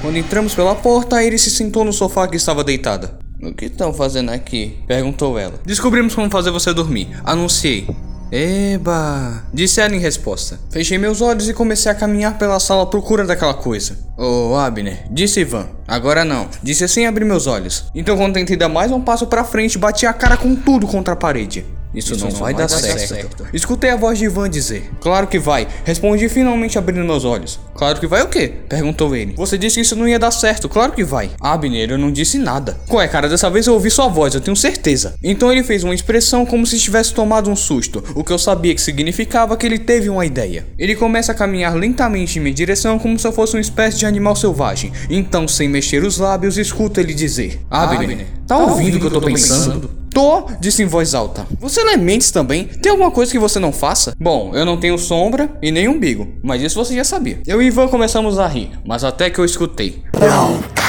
Quando 0.00 0.16
entramos 0.16 0.54
pela 0.54 0.74
porta, 0.74 1.22
ele 1.22 1.36
se 1.36 1.50
sentou 1.50 1.84
no 1.84 1.92
sofá 1.92 2.26
que 2.26 2.36
estava 2.36 2.64
deitada. 2.64 3.18
O 3.42 3.52
que 3.52 3.66
estão 3.66 3.92
fazendo 3.92 4.30
aqui? 4.30 4.78
perguntou 4.86 5.38
ela. 5.38 5.54
Descobrimos 5.66 6.14
como 6.14 6.30
fazer 6.30 6.50
você 6.50 6.72
dormir. 6.72 7.08
Anunciei. 7.24 7.88
Eba! 8.34 9.44
Disse 9.52 9.78
ela 9.78 9.94
em 9.94 9.98
resposta. 9.98 10.58
Fechei 10.70 10.96
meus 10.96 11.20
olhos 11.20 11.50
e 11.50 11.52
comecei 11.52 11.92
a 11.92 11.94
caminhar 11.94 12.38
pela 12.38 12.58
sala 12.58 12.84
à 12.84 12.86
procura 12.86 13.26
daquela 13.26 13.52
coisa. 13.52 13.98
Ô, 14.16 14.52
oh, 14.52 14.56
Abner, 14.56 15.04
disse 15.10 15.40
Ivan. 15.40 15.66
Agora 15.86 16.24
não, 16.24 16.48
disse 16.62 16.88
sem 16.88 17.06
abrir 17.06 17.26
meus 17.26 17.46
olhos. 17.46 17.84
Então, 17.94 18.16
quando 18.16 18.32
tentei 18.32 18.56
dar 18.56 18.70
mais 18.70 18.90
um 18.90 19.02
passo 19.02 19.26
para 19.26 19.44
frente, 19.44 19.76
bati 19.76 20.06
a 20.06 20.14
cara 20.14 20.38
com 20.38 20.56
tudo 20.56 20.86
contra 20.86 21.12
a 21.12 21.16
parede. 21.16 21.66
Isso, 21.94 22.16
não, 22.16 22.30
vai, 22.30 22.54
dar, 22.54 22.68
certo. 22.68 23.46
Escutei 23.52 23.90
a 23.90 23.96
voz 23.96 24.18
de 24.18 24.24
Ivan 24.24 24.48
dizer: 24.48 24.90
Claro 25.00 25.26
que 25.26 25.38
vai. 25.38 25.68
Respondi 25.84 26.28
finalmente 26.28 26.78
abrindo 26.78 27.04
meus 27.04 27.24
olhos. 27.24 27.60
Claro 27.74 28.00
que 28.00 28.06
vai 28.06 28.22
o 28.22 28.28
quê? 28.28 28.52
Perguntou 28.68 29.14
ele. 29.14 29.34
Você 29.36 29.58
disse 29.58 29.76
que 29.76 29.82
isso 29.82 29.96
não 29.96 30.08
ia 30.08 30.18
dar 30.18 30.30
certo. 30.30 30.68
Claro 30.68 30.92
que 30.92 31.04
vai. 31.04 31.30
Abner, 31.40 31.90
eu 31.90 31.98
não 31.98 32.10
disse 32.10 32.38
nada. 32.38 32.78
Qual 32.88 33.02
é, 33.02 33.08
cara? 33.08 33.28
Dessa 33.28 33.50
vez 33.50 33.66
eu 33.66 33.74
ouvi 33.74 33.90
sua 33.90 34.08
voz, 34.08 34.34
eu 34.34 34.40
tenho 34.40 34.56
certeza. 34.56 35.14
Então 35.22 35.52
ele 35.52 35.62
fez 35.62 35.84
uma 35.84 35.94
expressão 35.94 36.46
como 36.46 36.66
se 36.66 36.78
tivesse 36.78 37.12
tomado 37.12 37.50
um 37.50 37.56
susto, 37.56 38.02
o 38.14 38.24
que 38.24 38.32
eu 38.32 38.38
sabia 38.38 38.74
que 38.74 38.80
significava 38.80 39.56
que 39.56 39.66
ele 39.66 39.78
teve 39.78 40.08
uma 40.08 40.24
ideia. 40.24 40.66
Ele 40.78 40.94
começa 40.94 41.32
a 41.32 41.34
caminhar 41.34 41.74
lentamente 41.74 42.38
em 42.38 42.42
minha 42.42 42.54
direção 42.54 42.98
como 42.98 43.18
se 43.18 43.26
eu 43.26 43.32
fosse 43.32 43.54
uma 43.54 43.60
espécie 43.60 43.98
de 43.98 44.06
animal 44.06 44.34
selvagem. 44.34 44.92
Então, 45.10 45.46
sem 45.46 45.68
mexer 45.68 46.02
os 46.04 46.18
lábios, 46.18 46.56
escuto 46.56 47.00
ele 47.00 47.12
dizer: 47.12 47.60
Abner, 47.70 48.26
tá, 48.46 48.56
ouvindo 48.58 48.96
o 48.96 49.00
que 49.00 49.06
eu 49.06 49.10
tô 49.10 49.20
pensando? 49.20 50.01
Tô, 50.12 50.46
disse 50.60 50.82
em 50.82 50.86
voz 50.86 51.14
alta. 51.14 51.46
Você 51.58 51.82
lê 51.82 51.96
mentes 51.96 52.30
também? 52.30 52.64
Tem 52.64 52.90
alguma 52.92 53.10
coisa 53.10 53.32
que 53.32 53.38
você 53.38 53.58
não 53.58 53.72
faça? 53.72 54.14
Bom, 54.20 54.52
eu 54.54 54.66
não 54.66 54.76
tenho 54.76 54.98
sombra 54.98 55.48
e 55.62 55.70
nem 55.70 55.88
umbigo, 55.88 56.28
mas 56.42 56.60
isso 56.60 56.82
você 56.82 56.94
já 56.94 57.04
sabia. 57.04 57.40
Eu 57.46 57.62
e 57.62 57.66
Ivan 57.66 57.88
começamos 57.88 58.38
a 58.38 58.46
rir, 58.46 58.70
mas 58.86 59.04
até 59.04 59.30
que 59.30 59.38
eu 59.38 59.44
escutei. 59.44 60.02
Pronta. 60.12 60.82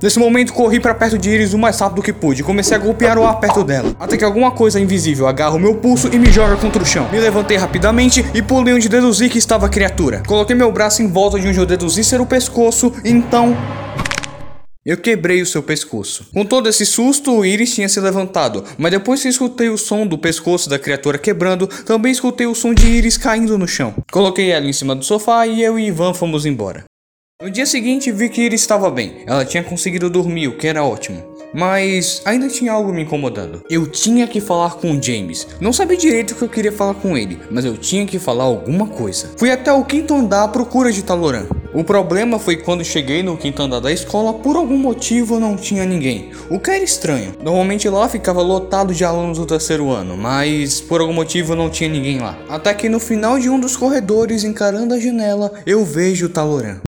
Nesse 0.00 0.18
momento, 0.18 0.52
corri 0.52 0.78
para 0.78 0.94
perto 0.94 1.18
de 1.18 1.30
Iris 1.30 1.54
o 1.54 1.58
mais 1.58 1.78
rápido 1.80 2.02
que 2.02 2.12
pude. 2.12 2.44
Comecei 2.44 2.76
a 2.76 2.80
golpear 2.80 3.18
o 3.18 3.26
ar 3.26 3.40
perto 3.40 3.64
dela. 3.64 3.96
Até 3.98 4.16
que 4.16 4.24
alguma 4.24 4.50
coisa 4.50 4.78
invisível 4.78 5.26
agarra 5.26 5.56
o 5.56 5.58
meu 5.58 5.74
pulso 5.76 6.08
e 6.12 6.18
me 6.18 6.30
joga 6.30 6.56
contra 6.56 6.82
o 6.82 6.86
chão. 6.86 7.08
Me 7.10 7.18
levantei 7.18 7.56
rapidamente 7.56 8.24
e 8.34 8.42
pulei 8.42 8.74
onde 8.74 8.88
deduzi 8.88 9.28
que 9.28 9.38
estava 9.38 9.66
a 9.66 9.68
criatura. 9.68 10.22
Coloquei 10.26 10.54
meu 10.54 10.70
braço 10.70 11.02
em 11.02 11.08
volta 11.08 11.40
de 11.40 11.48
onde 11.48 11.58
eu 11.58 11.66
deduzi 11.66 12.04
ser 12.04 12.20
o 12.20 12.26
pescoço, 12.26 12.92
então 13.04 13.56
eu 14.88 14.96
quebrei 14.96 15.42
o 15.42 15.46
seu 15.46 15.62
pescoço. 15.62 16.30
Com 16.32 16.46
todo 16.46 16.66
esse 16.66 16.86
susto, 16.86 17.30
o 17.30 17.44
Iris 17.44 17.74
tinha 17.74 17.90
se 17.90 18.00
levantado, 18.00 18.64
mas 18.78 18.90
depois 18.90 19.20
que 19.20 19.28
escutei 19.28 19.68
o 19.68 19.76
som 19.76 20.06
do 20.06 20.16
pescoço 20.16 20.70
da 20.70 20.78
criatura 20.78 21.18
quebrando, 21.18 21.66
também 21.66 22.10
escutei 22.10 22.46
o 22.46 22.54
som 22.54 22.72
de 22.72 22.86
Iris 22.86 23.18
caindo 23.18 23.58
no 23.58 23.68
chão. 23.68 23.94
Coloquei 24.10 24.50
ela 24.50 24.64
em 24.64 24.72
cima 24.72 24.96
do 24.96 25.04
sofá 25.04 25.46
e 25.46 25.62
eu 25.62 25.78
e 25.78 25.88
Ivan 25.88 26.14
fomos 26.14 26.46
embora. 26.46 26.84
No 27.42 27.50
dia 27.50 27.66
seguinte, 27.66 28.10
vi 28.10 28.30
que 28.30 28.40
Iris 28.40 28.62
estava 28.62 28.90
bem. 28.90 29.24
Ela 29.26 29.44
tinha 29.44 29.62
conseguido 29.62 30.08
dormir, 30.08 30.48
o 30.48 30.56
que 30.56 30.66
era 30.66 30.82
ótimo. 30.82 31.37
Mas 31.52 32.22
ainda 32.24 32.48
tinha 32.48 32.72
algo 32.72 32.92
me 32.92 33.02
incomodando. 33.02 33.62
Eu 33.70 33.86
tinha 33.86 34.26
que 34.26 34.40
falar 34.40 34.74
com 34.76 34.92
o 34.92 35.02
James. 35.02 35.46
Não 35.60 35.72
sabia 35.72 35.96
direito 35.96 36.32
o 36.32 36.34
que 36.34 36.42
eu 36.42 36.48
queria 36.48 36.72
falar 36.72 36.94
com 36.94 37.16
ele, 37.16 37.38
mas 37.50 37.64
eu 37.64 37.76
tinha 37.76 38.06
que 38.06 38.18
falar 38.18 38.44
alguma 38.44 38.86
coisa. 38.86 39.30
Fui 39.36 39.50
até 39.50 39.72
o 39.72 39.84
quinto 39.84 40.14
andar 40.14 40.44
à 40.44 40.48
procura 40.48 40.92
de 40.92 41.02
Taloran. 41.02 41.46
O 41.74 41.84
problema 41.84 42.38
foi 42.38 42.56
quando 42.56 42.84
cheguei 42.84 43.22
no 43.22 43.36
quinto 43.36 43.62
andar 43.62 43.80
da 43.80 43.92
escola, 43.92 44.32
por 44.32 44.56
algum 44.56 44.78
motivo 44.78 45.38
não 45.38 45.54
tinha 45.54 45.84
ninguém. 45.84 46.30
O 46.50 46.58
que 46.58 46.70
era 46.70 46.82
estranho. 46.82 47.34
Normalmente 47.42 47.88
lá 47.88 48.08
ficava 48.08 48.40
lotado 48.40 48.94
de 48.94 49.04
alunos 49.04 49.38
do 49.38 49.46
terceiro 49.46 49.90
ano, 49.90 50.16
mas 50.16 50.80
por 50.80 51.00
algum 51.00 51.12
motivo 51.12 51.54
não 51.54 51.68
tinha 51.68 51.90
ninguém 51.90 52.20
lá. 52.20 52.38
Até 52.48 52.72
que 52.72 52.88
no 52.88 52.98
final 52.98 53.38
de 53.38 53.50
um 53.50 53.60
dos 53.60 53.76
corredores, 53.76 54.44
encarando 54.44 54.94
a 54.94 54.98
janela, 54.98 55.52
eu 55.66 55.84
vejo 55.84 56.28
Taloran. 56.28 56.80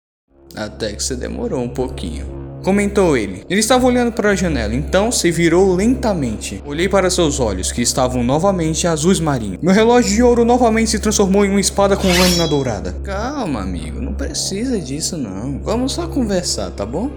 Até 0.55 0.93
que 0.93 1.03
você 1.03 1.15
demorou 1.15 1.61
um 1.61 1.69
pouquinho. 1.69 2.38
Comentou 2.63 3.15
ele. 3.15 3.43
Ele 3.49 3.59
estava 3.59 3.85
olhando 3.85 4.11
para 4.11 4.31
a 4.31 4.35
janela, 4.35 4.75
então 4.75 5.11
se 5.11 5.31
virou 5.31 5.73
lentamente. 5.73 6.61
Olhei 6.65 6.89
para 6.89 7.09
seus 7.09 7.39
olhos, 7.39 7.71
que 7.71 7.81
estavam 7.81 8.23
novamente 8.23 8.85
azuis 8.85 9.19
marinhos. 9.19 9.59
Meu 9.61 9.73
relógio 9.73 10.13
de 10.13 10.21
ouro 10.21 10.43
novamente 10.43 10.91
se 10.91 10.99
transformou 10.99 11.45
em 11.45 11.49
uma 11.49 11.59
espada 11.59 11.95
com 11.95 12.07
lâmina 12.07 12.47
dourada. 12.47 12.95
Calma, 13.03 13.61
amigo, 13.61 14.01
não 14.01 14.13
precisa 14.13 14.79
disso 14.79 15.17
não. 15.17 15.59
Vamos 15.63 15.93
só 15.93 16.07
conversar, 16.07 16.71
tá 16.71 16.85
bom? 16.85 17.09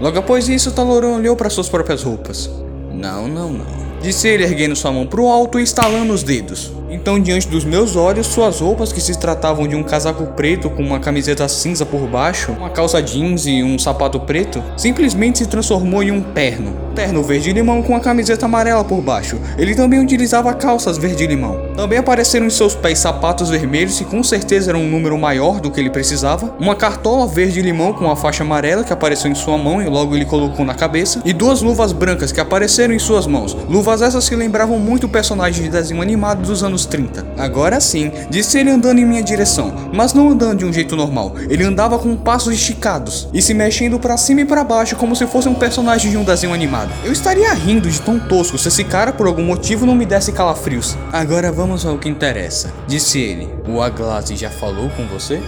Logo 0.00 0.18
após 0.18 0.48
isso, 0.48 0.72
Talorão 0.72 1.16
olhou 1.16 1.36
para 1.36 1.50
suas 1.50 1.68
próprias 1.68 2.02
roupas. 2.02 2.50
Não, 2.92 3.28
não, 3.28 3.52
não. 3.52 3.80
Disse 4.00 4.28
ele 4.28 4.44
erguendo 4.44 4.74
sua 4.74 4.92
mão 4.92 5.06
para 5.06 5.20
o 5.20 5.28
alto 5.28 5.60
e 5.60 5.62
estalando 5.62 6.12
os 6.12 6.22
dedos. 6.22 6.72
Então, 6.90 7.20
diante 7.20 7.46
dos 7.46 7.64
meus 7.64 7.94
olhos, 7.94 8.26
suas 8.26 8.58
roupas, 8.60 8.92
que 8.92 9.00
se 9.00 9.16
tratavam 9.16 9.68
de 9.68 9.76
um 9.76 9.82
casaco 9.82 10.26
preto 10.26 10.68
com 10.68 10.82
uma 10.82 10.98
camiseta 10.98 11.48
cinza 11.48 11.86
por 11.86 12.00
baixo, 12.08 12.50
uma 12.50 12.68
calça 12.68 13.00
jeans 13.00 13.46
e 13.46 13.62
um 13.62 13.78
sapato 13.78 14.18
preto, 14.18 14.60
simplesmente 14.76 15.38
se 15.38 15.46
transformou 15.46 16.02
em 16.02 16.10
um 16.10 16.20
terno. 16.20 16.74
Terno 16.94 17.22
verde-limão 17.22 17.80
com 17.80 17.94
a 17.94 18.00
camiseta 18.00 18.46
amarela 18.46 18.82
por 18.82 19.00
baixo. 19.00 19.38
Ele 19.56 19.76
também 19.76 20.00
utilizava 20.00 20.52
calças 20.52 20.98
verde-limão. 20.98 21.70
Também 21.76 21.98
apareceram 21.98 22.46
em 22.46 22.50
seus 22.50 22.74
pés 22.74 22.98
sapatos 22.98 23.48
vermelhos 23.48 23.96
que 23.96 24.04
com 24.04 24.22
certeza 24.24 24.72
eram 24.72 24.82
um 24.82 24.90
número 24.90 25.16
maior 25.16 25.60
do 25.60 25.70
que 25.70 25.78
ele 25.78 25.90
precisava, 25.90 26.56
uma 26.58 26.74
cartola 26.74 27.26
verde-limão 27.28 27.92
com 27.92 28.10
a 28.10 28.16
faixa 28.16 28.42
amarela 28.42 28.82
que 28.82 28.92
apareceu 28.92 29.30
em 29.30 29.34
sua 29.36 29.56
mão 29.56 29.80
e 29.80 29.86
logo 29.86 30.16
ele 30.16 30.24
colocou 30.24 30.64
na 30.64 30.74
cabeça, 30.74 31.22
e 31.24 31.32
duas 31.32 31.62
luvas 31.62 31.92
brancas 31.92 32.32
que 32.32 32.40
apareceram 32.40 32.92
em 32.92 32.98
suas 32.98 33.26
mãos. 33.28 33.56
Luvas 33.68 34.02
essas 34.02 34.28
que 34.28 34.34
lembravam 34.34 34.78
muito 34.80 35.04
o 35.04 35.08
personagem 35.08 35.62
de 35.62 35.70
desenho 35.70 36.02
animado 36.02 36.42
dos 36.42 36.64
anos 36.64 36.79
anos 36.80 36.86
30. 36.86 37.26
Agora 37.38 37.80
sim, 37.80 38.10
disse 38.30 38.58
ele 38.58 38.70
andando 38.70 38.98
em 38.98 39.04
minha 39.04 39.22
direção, 39.22 39.72
mas 39.92 40.14
não 40.14 40.30
andando 40.30 40.58
de 40.58 40.64
um 40.64 40.72
jeito 40.72 40.96
normal. 40.96 41.34
Ele 41.48 41.64
andava 41.64 41.98
com 41.98 42.16
passos 42.16 42.54
esticados 42.54 43.28
e 43.32 43.42
se 43.42 43.52
mexendo 43.52 43.98
para 43.98 44.16
cima 44.16 44.40
e 44.40 44.44
para 44.44 44.64
baixo 44.64 44.96
como 44.96 45.14
se 45.14 45.26
fosse 45.26 45.48
um 45.48 45.54
personagem 45.54 46.10
de 46.10 46.16
um 46.16 46.24
desenho 46.24 46.54
animado. 46.54 46.92
Eu 47.04 47.12
estaria 47.12 47.52
rindo 47.52 47.90
de 47.90 48.00
tão 48.00 48.18
tosco 48.18 48.58
se 48.58 48.68
esse 48.68 48.84
cara 48.84 49.12
por 49.12 49.26
algum 49.26 49.44
motivo 49.44 49.86
não 49.86 49.94
me 49.94 50.06
desse 50.06 50.32
calafrios. 50.32 50.96
Agora 51.12 51.52
vamos 51.52 51.84
ao 51.84 51.98
que 51.98 52.08
interessa, 52.08 52.72
disse 52.86 53.18
ele. 53.18 53.48
O 53.68 53.82
Aglaze 53.82 54.36
já 54.36 54.50
falou 54.50 54.88
com 54.90 55.06
você? 55.06 55.40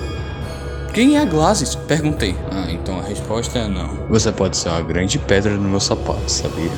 Quem 0.93 1.17
é 1.17 1.21
a 1.21 1.25
Glazes? 1.25 1.75
Perguntei. 1.75 2.37
Ah, 2.51 2.71
então 2.71 2.99
a 2.99 3.03
resposta 3.03 3.59
é 3.59 3.67
não. 3.67 4.07
Você 4.11 4.31
pode 4.31 4.59
ser 4.59 4.69
uma 4.69 4.83
grande 4.83 5.19
pedra 5.19 5.55
no 5.55 5.67
meu 5.67 5.81
sapato, 5.81 6.31
sabia? 6.31 6.71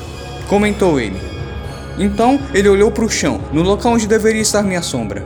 Comentou 0.49 1.01
ele. 1.01 1.34
Então 1.99 2.41
ele 2.53 2.69
olhou 2.69 2.91
para 2.91 3.05
o 3.05 3.09
chão, 3.09 3.41
no 3.53 3.63
local 3.63 3.93
onde 3.93 4.07
deveria 4.07 4.43
estar 4.43 4.63
minha 4.63 4.83
sombra. 4.83 5.25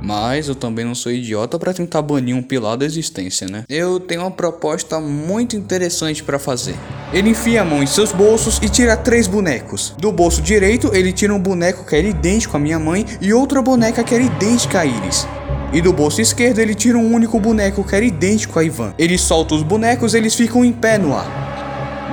Mas 0.00 0.48
eu 0.48 0.54
também 0.54 0.84
não 0.84 0.94
sou 0.94 1.10
idiota 1.10 1.58
para 1.58 1.74
tentar 1.74 2.02
banir 2.02 2.34
um 2.34 2.42
pilar 2.42 2.76
da 2.76 2.84
existência, 2.84 3.48
né? 3.48 3.64
Eu 3.68 3.98
tenho 3.98 4.22
uma 4.22 4.30
proposta 4.30 5.00
muito 5.00 5.56
interessante 5.56 6.22
para 6.22 6.38
fazer. 6.38 6.76
Ele 7.12 7.30
enfia 7.30 7.62
a 7.62 7.64
mão 7.64 7.82
em 7.82 7.86
seus 7.86 8.12
bolsos 8.12 8.58
e 8.62 8.68
tira 8.68 8.96
três 8.96 9.26
bonecos. 9.26 9.94
Do 9.98 10.12
bolso 10.12 10.40
direito, 10.40 10.90
ele 10.94 11.12
tira 11.12 11.34
um 11.34 11.40
boneco 11.40 11.84
que 11.84 11.96
era 11.96 12.06
idêntico 12.06 12.56
à 12.56 12.60
minha 12.60 12.78
mãe 12.78 13.04
e 13.20 13.32
outra 13.32 13.60
boneca 13.60 14.04
que 14.04 14.14
era 14.14 14.22
idêntica 14.22 14.80
a 14.80 14.86
Iris. 14.86 15.26
E 15.72 15.80
do 15.82 15.92
bolso 15.92 16.20
esquerdo 16.20 16.60
ele 16.60 16.74
tira 16.74 16.96
um 16.96 17.12
único 17.12 17.38
boneco 17.38 17.84
que 17.84 17.94
era 17.94 18.04
idêntico 18.04 18.58
a 18.58 18.64
Ivan. 18.64 18.94
Ele 18.98 19.18
solta 19.18 19.54
os 19.54 19.62
bonecos, 19.62 20.14
eles 20.14 20.34
ficam 20.34 20.64
em 20.64 20.72
pé 20.72 20.96
no 20.96 21.14
ar. 21.14 21.47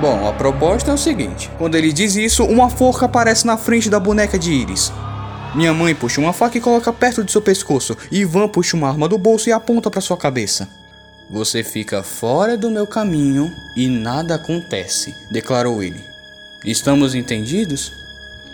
Bom, 0.00 0.28
a 0.28 0.32
proposta 0.32 0.90
é 0.90 0.94
o 0.94 0.98
seguinte: 0.98 1.50
quando 1.56 1.74
ele 1.74 1.92
diz 1.92 2.16
isso, 2.16 2.44
uma 2.44 2.68
forca 2.68 3.06
aparece 3.06 3.46
na 3.46 3.56
frente 3.56 3.88
da 3.88 3.98
boneca 3.98 4.38
de 4.38 4.52
Iris. 4.52 4.92
Minha 5.54 5.72
mãe 5.72 5.94
puxa 5.94 6.20
uma 6.20 6.34
faca 6.34 6.58
e 6.58 6.60
coloca 6.60 6.92
perto 6.92 7.24
de 7.24 7.32
seu 7.32 7.40
pescoço, 7.40 7.96
e 8.10 8.18
Ivan 8.18 8.46
puxa 8.46 8.76
uma 8.76 8.88
arma 8.88 9.08
do 9.08 9.16
bolso 9.16 9.48
e 9.48 9.52
aponta 9.52 9.90
para 9.90 10.02
sua 10.02 10.16
cabeça. 10.16 10.68
Você 11.30 11.64
fica 11.64 12.02
fora 12.02 12.58
do 12.58 12.70
meu 12.70 12.86
caminho 12.86 13.50
e 13.74 13.88
nada 13.88 14.34
acontece, 14.34 15.14
declarou 15.30 15.82
ele. 15.82 16.04
Estamos 16.64 17.14
entendidos? 17.14 17.90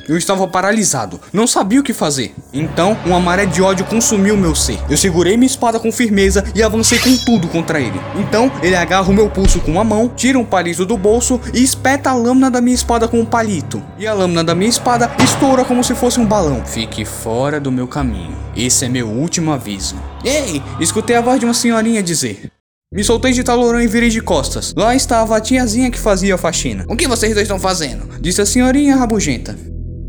Eu 0.09 0.17
estava 0.17 0.47
paralisado, 0.49 1.21
não 1.33 1.47
sabia 1.47 1.81
o 1.81 1.83
que 1.83 1.93
fazer. 1.93 2.35
Então, 2.53 2.97
uma 3.07 3.21
maré 3.21 3.47
de 3.47 3.63
ódio 3.63 3.85
consumiu 3.87 4.37
meu 4.37 4.55
ser. 4.55 4.79
Eu 4.91 4.97
segurei 4.97 5.37
minha 5.37 5.47
espada 5.47 5.79
com 5.79 5.93
firmeza 5.93 6.45
e 6.55 6.63
avancei 6.63 6.99
com 6.99 7.17
tudo 7.25 7.49
contra 7.49 7.81
ele. 7.81 8.01
Então, 8.17 8.51
ele 8.63 8.75
agarra 8.75 9.09
o 9.11 9.15
meu 9.15 9.31
pulso 9.31 9.61
com 9.61 9.73
uma 9.73 9.85
mão, 9.85 10.09
tira 10.09 10.39
um 10.39 10.45
palito 10.45 10.85
do 10.85 10.97
bolso 10.97 11.41
e 11.55 11.63
espeta 11.63 12.11
a 12.11 12.15
lâmina 12.15 12.51
da 12.51 12.61
minha 12.61 12.75
espada 12.75 13.07
com 13.07 13.21
um 13.21 13.25
palito. 13.25 13.83
E 13.99 14.07
a 14.07 14.15
lâmina 14.15 14.43
da 14.43 14.55
minha 14.55 14.71
espada 14.71 15.11
estoura 15.23 15.65
como 15.65 15.85
se 15.85 15.95
fosse 15.95 16.19
um 16.19 16.27
balão. 16.27 16.65
Fique 16.65 17.05
fora 17.05 17.61
do 17.61 17.71
meu 17.71 17.87
caminho. 17.87 18.37
Esse 18.57 18.85
é 18.85 18.89
meu 18.89 19.09
último 19.09 19.53
aviso. 19.53 19.97
Ei! 20.25 20.63
Escutei 20.81 21.17
a 21.17 21.21
voz 21.21 21.39
de 21.39 21.47
uma 21.47 21.55
senhorinha 21.55 22.03
dizer. 22.03 22.51
Me 22.93 23.03
soltei 23.03 23.33
de 23.33 23.43
talorão 23.43 23.81
e 23.81 23.87
virei 23.87 24.11
de 24.11 24.21
costas. 24.21 24.75
Lá 24.77 24.95
estava 24.95 25.37
a 25.37 25.41
tiazinha 25.41 25.91
que 25.91 25.99
fazia 25.99 26.35
a 26.35 26.39
faxina. 26.39 26.85
O 26.89 26.95
que 26.95 27.09
vocês 27.09 27.33
dois 27.33 27.45
estão 27.45 27.59
fazendo? 27.59 28.21
Disse 28.21 28.43
a 28.43 28.47
senhorinha 28.47 28.97
rabugenta. 28.97 29.57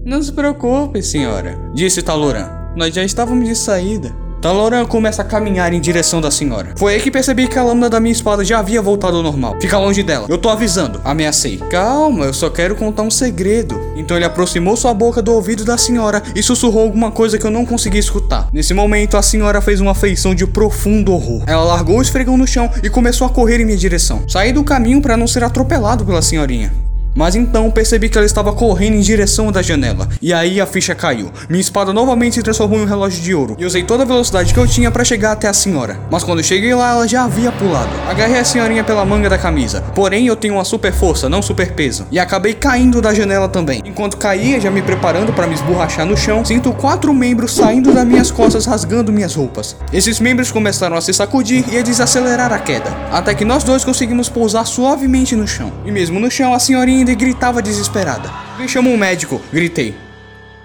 Não 0.05 0.21
se 0.21 0.33
preocupe, 0.33 1.01
senhora, 1.01 1.57
disse 1.73 2.01
Taloran. 2.01 2.49
Nós 2.75 2.93
já 2.93 3.05
estávamos 3.05 3.47
de 3.47 3.55
saída. 3.55 4.13
Taloran 4.41 4.85
começa 4.85 5.21
a 5.21 5.25
caminhar 5.25 5.71
em 5.71 5.79
direção 5.79 6.19
da 6.19 6.29
senhora. 6.29 6.73
Foi 6.77 6.95
aí 6.95 6.99
que 6.99 7.09
percebi 7.09 7.47
que 7.47 7.57
a 7.57 7.63
lâmina 7.63 7.89
da 7.89 8.01
minha 8.01 8.11
espada 8.11 8.43
já 8.43 8.59
havia 8.59 8.81
voltado 8.81 9.15
ao 9.15 9.23
normal. 9.23 9.55
Fica 9.61 9.77
longe 9.77 10.03
dela. 10.03 10.27
Eu 10.27 10.37
tô 10.37 10.49
avisando. 10.49 10.99
Ameacei. 11.05 11.59
Calma, 11.71 12.25
eu 12.25 12.33
só 12.33 12.49
quero 12.49 12.75
contar 12.75 13.03
um 13.03 13.09
segredo. 13.09 13.79
Então 13.95 14.17
ele 14.17 14.25
aproximou 14.25 14.75
sua 14.75 14.93
boca 14.93 15.21
do 15.21 15.31
ouvido 15.31 15.63
da 15.63 15.77
senhora 15.77 16.21
e 16.35 16.43
sussurrou 16.43 16.83
alguma 16.83 17.09
coisa 17.09 17.37
que 17.37 17.45
eu 17.45 17.51
não 17.51 17.65
consegui 17.65 17.99
escutar. 17.99 18.49
Nesse 18.51 18.73
momento, 18.73 19.15
a 19.15 19.21
senhora 19.21 19.61
fez 19.61 19.79
uma 19.79 19.95
feição 19.95 20.35
de 20.35 20.45
profundo 20.45 21.13
horror. 21.13 21.43
Ela 21.47 21.63
largou 21.63 21.99
o 21.99 22.01
esfregão 22.01 22.35
no 22.35 22.45
chão 22.45 22.69
e 22.83 22.89
começou 22.89 23.25
a 23.25 23.29
correr 23.29 23.61
em 23.61 23.65
minha 23.65 23.77
direção. 23.77 24.27
Saí 24.27 24.51
do 24.51 24.65
caminho 24.65 25.01
para 25.01 25.15
não 25.15 25.27
ser 25.27 25.45
atropelado 25.45 26.03
pela 26.03 26.21
senhorinha. 26.21 26.82
Mas 27.15 27.35
então 27.35 27.69
percebi 27.69 28.09
que 28.09 28.17
ela 28.17 28.25
estava 28.25 28.51
correndo 28.53 28.95
em 28.95 29.01
direção 29.01 29.51
da 29.51 29.61
janela. 29.61 30.07
E 30.21 30.33
aí 30.33 30.59
a 30.59 30.65
ficha 30.65 30.95
caiu. 30.95 31.31
Minha 31.49 31.61
espada 31.61 31.93
novamente 31.93 32.35
se 32.35 32.43
transformou 32.43 32.79
em 32.79 32.83
um 32.83 32.87
relógio 32.87 33.21
de 33.21 33.33
ouro. 33.33 33.55
E 33.59 33.65
usei 33.65 33.83
toda 33.83 34.03
a 34.03 34.05
velocidade 34.05 34.53
que 34.53 34.59
eu 34.59 34.67
tinha 34.67 34.89
para 34.89 35.03
chegar 35.03 35.31
até 35.33 35.47
a 35.47 35.53
senhora. 35.53 35.99
Mas 36.09 36.23
quando 36.23 36.43
cheguei 36.43 36.73
lá, 36.73 36.91
ela 36.91 37.07
já 37.07 37.23
havia 37.23 37.51
pulado. 37.51 37.89
Agarrei 38.09 38.39
a 38.39 38.43
senhorinha 38.43 38.83
pela 38.83 39.05
manga 39.05 39.29
da 39.29 39.37
camisa. 39.37 39.81
Porém, 39.93 40.25
eu 40.27 40.35
tenho 40.35 40.55
uma 40.55 40.65
super 40.65 40.91
força, 40.91 41.29
não 41.29 41.41
super 41.41 41.73
peso. 41.73 42.07
E 42.11 42.19
acabei 42.19 42.53
caindo 42.53 43.01
da 43.01 43.13
janela 43.13 43.47
também. 43.47 43.81
Enquanto 43.85 44.17
caía, 44.17 44.59
já 44.59 44.71
me 44.71 44.81
preparando 44.81 45.33
para 45.33 45.47
me 45.47 45.53
esborrachar 45.53 46.05
no 46.05 46.17
chão, 46.17 46.43
sinto 46.43 46.73
quatro 46.73 47.13
membros 47.13 47.53
saindo 47.53 47.93
das 47.93 48.05
minhas 48.05 48.31
costas 48.31 48.65
rasgando 48.65 49.11
minhas 49.11 49.35
roupas. 49.35 49.75
Esses 49.91 50.19
membros 50.19 50.51
começaram 50.51 50.95
a 50.95 51.01
se 51.01 51.13
sacudir 51.13 51.63
e 51.71 51.77
a 51.77 51.81
desacelerar 51.81 52.51
a 52.51 52.59
queda. 52.59 52.89
Até 53.11 53.33
que 53.35 53.45
nós 53.45 53.63
dois 53.63 53.85
conseguimos 53.85 54.29
pousar 54.29 54.65
suavemente 54.65 55.35
no 55.35 55.47
chão. 55.47 55.71
E 55.85 55.91
mesmo 55.91 56.19
no 56.19 56.31
chão, 56.31 56.53
a 56.53 56.59
senhorinha 56.59 57.02
ainda 57.03 57.13
gritava 57.13 57.61
desesperada. 57.61 58.31
Vem 58.57 58.67
chama 58.67 58.89
um 58.89 58.97
médico, 58.97 59.41
gritei. 59.51 59.93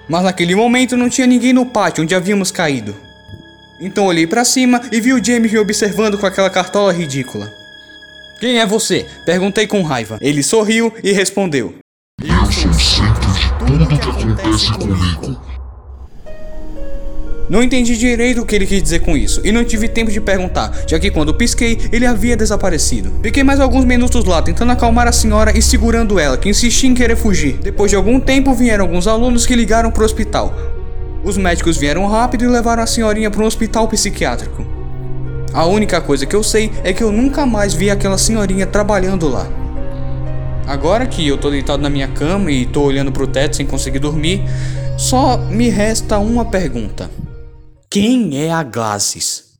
Mas 0.08 0.22
naquele 0.22 0.54
momento 0.54 0.96
não 0.96 1.10
tinha 1.10 1.26
ninguém 1.26 1.52
no 1.52 1.66
pátio 1.66 2.02
onde 2.02 2.14
havíamos 2.14 2.50
caído. 2.50 2.94
Então 3.80 4.06
olhei 4.06 4.26
para 4.26 4.44
cima 4.44 4.80
e 4.90 5.00
vi 5.00 5.12
o 5.12 5.22
James 5.22 5.52
me 5.52 5.58
observando 5.58 6.16
com 6.16 6.26
aquela 6.26 6.48
cartola 6.48 6.92
ridícula. 6.92 7.52
Quem 8.40 8.58
é 8.58 8.66
você? 8.66 9.06
Perguntei 9.26 9.66
com 9.66 9.82
raiva. 9.82 10.18
Ele 10.20 10.42
sorriu 10.42 10.92
e 11.02 11.12
respondeu: 11.12 11.74
Eu 12.22 12.52
sou 12.52 12.70
o 12.70 12.74
centro 12.74 13.32
de 13.32 13.66
tudo 13.66 13.86
que 13.86 14.08
acontece 14.08 14.72
comigo. 14.72 15.57
Não 17.48 17.62
entendi 17.62 17.96
direito 17.96 18.42
o 18.42 18.46
que 18.46 18.54
ele 18.54 18.66
quis 18.66 18.82
dizer 18.82 18.98
com 19.00 19.16
isso, 19.16 19.40
e 19.42 19.50
não 19.50 19.64
tive 19.64 19.88
tempo 19.88 20.10
de 20.10 20.20
perguntar, 20.20 20.70
já 20.86 20.98
que 20.98 21.10
quando 21.10 21.32
pisquei, 21.32 21.78
ele 21.90 22.04
havia 22.04 22.36
desaparecido. 22.36 23.10
Fiquei 23.22 23.42
mais 23.42 23.58
alguns 23.58 23.86
minutos 23.86 24.24
lá 24.26 24.42
tentando 24.42 24.72
acalmar 24.72 25.08
a 25.08 25.12
senhora 25.12 25.56
e 25.56 25.62
segurando 25.62 26.18
ela, 26.18 26.36
que 26.36 26.48
insistia 26.48 26.90
em 26.90 26.94
querer 26.94 27.16
fugir. 27.16 27.58
Depois 27.62 27.90
de 27.90 27.96
algum 27.96 28.20
tempo, 28.20 28.52
vieram 28.52 28.84
alguns 28.84 29.06
alunos 29.06 29.46
que 29.46 29.56
ligaram 29.56 29.90
pro 29.90 30.04
hospital. 30.04 30.54
Os 31.24 31.38
médicos 31.38 31.78
vieram 31.78 32.06
rápido 32.06 32.44
e 32.44 32.48
levaram 32.48 32.82
a 32.82 32.86
senhorinha 32.86 33.30
para 33.30 33.42
um 33.42 33.46
hospital 33.46 33.88
psiquiátrico. 33.88 34.64
A 35.52 35.64
única 35.64 36.00
coisa 36.00 36.26
que 36.26 36.36
eu 36.36 36.42
sei 36.42 36.70
é 36.84 36.92
que 36.92 37.02
eu 37.02 37.10
nunca 37.10 37.46
mais 37.46 37.72
vi 37.72 37.90
aquela 37.90 38.18
senhorinha 38.18 38.66
trabalhando 38.66 39.26
lá. 39.26 39.46
Agora 40.66 41.06
que 41.06 41.26
eu 41.26 41.38
tô 41.38 41.48
deitado 41.48 41.82
na 41.82 41.88
minha 41.88 42.08
cama 42.08 42.50
e 42.50 42.66
tô 42.66 42.82
olhando 42.82 43.10
pro 43.10 43.26
teto 43.26 43.56
sem 43.56 43.64
conseguir 43.64 44.00
dormir, 44.00 44.42
só 44.98 45.38
me 45.38 45.70
resta 45.70 46.18
uma 46.18 46.44
pergunta. 46.44 47.10
Quem 47.90 48.36
é 48.36 48.52
a 48.52 48.62
Glasses? 48.62 49.47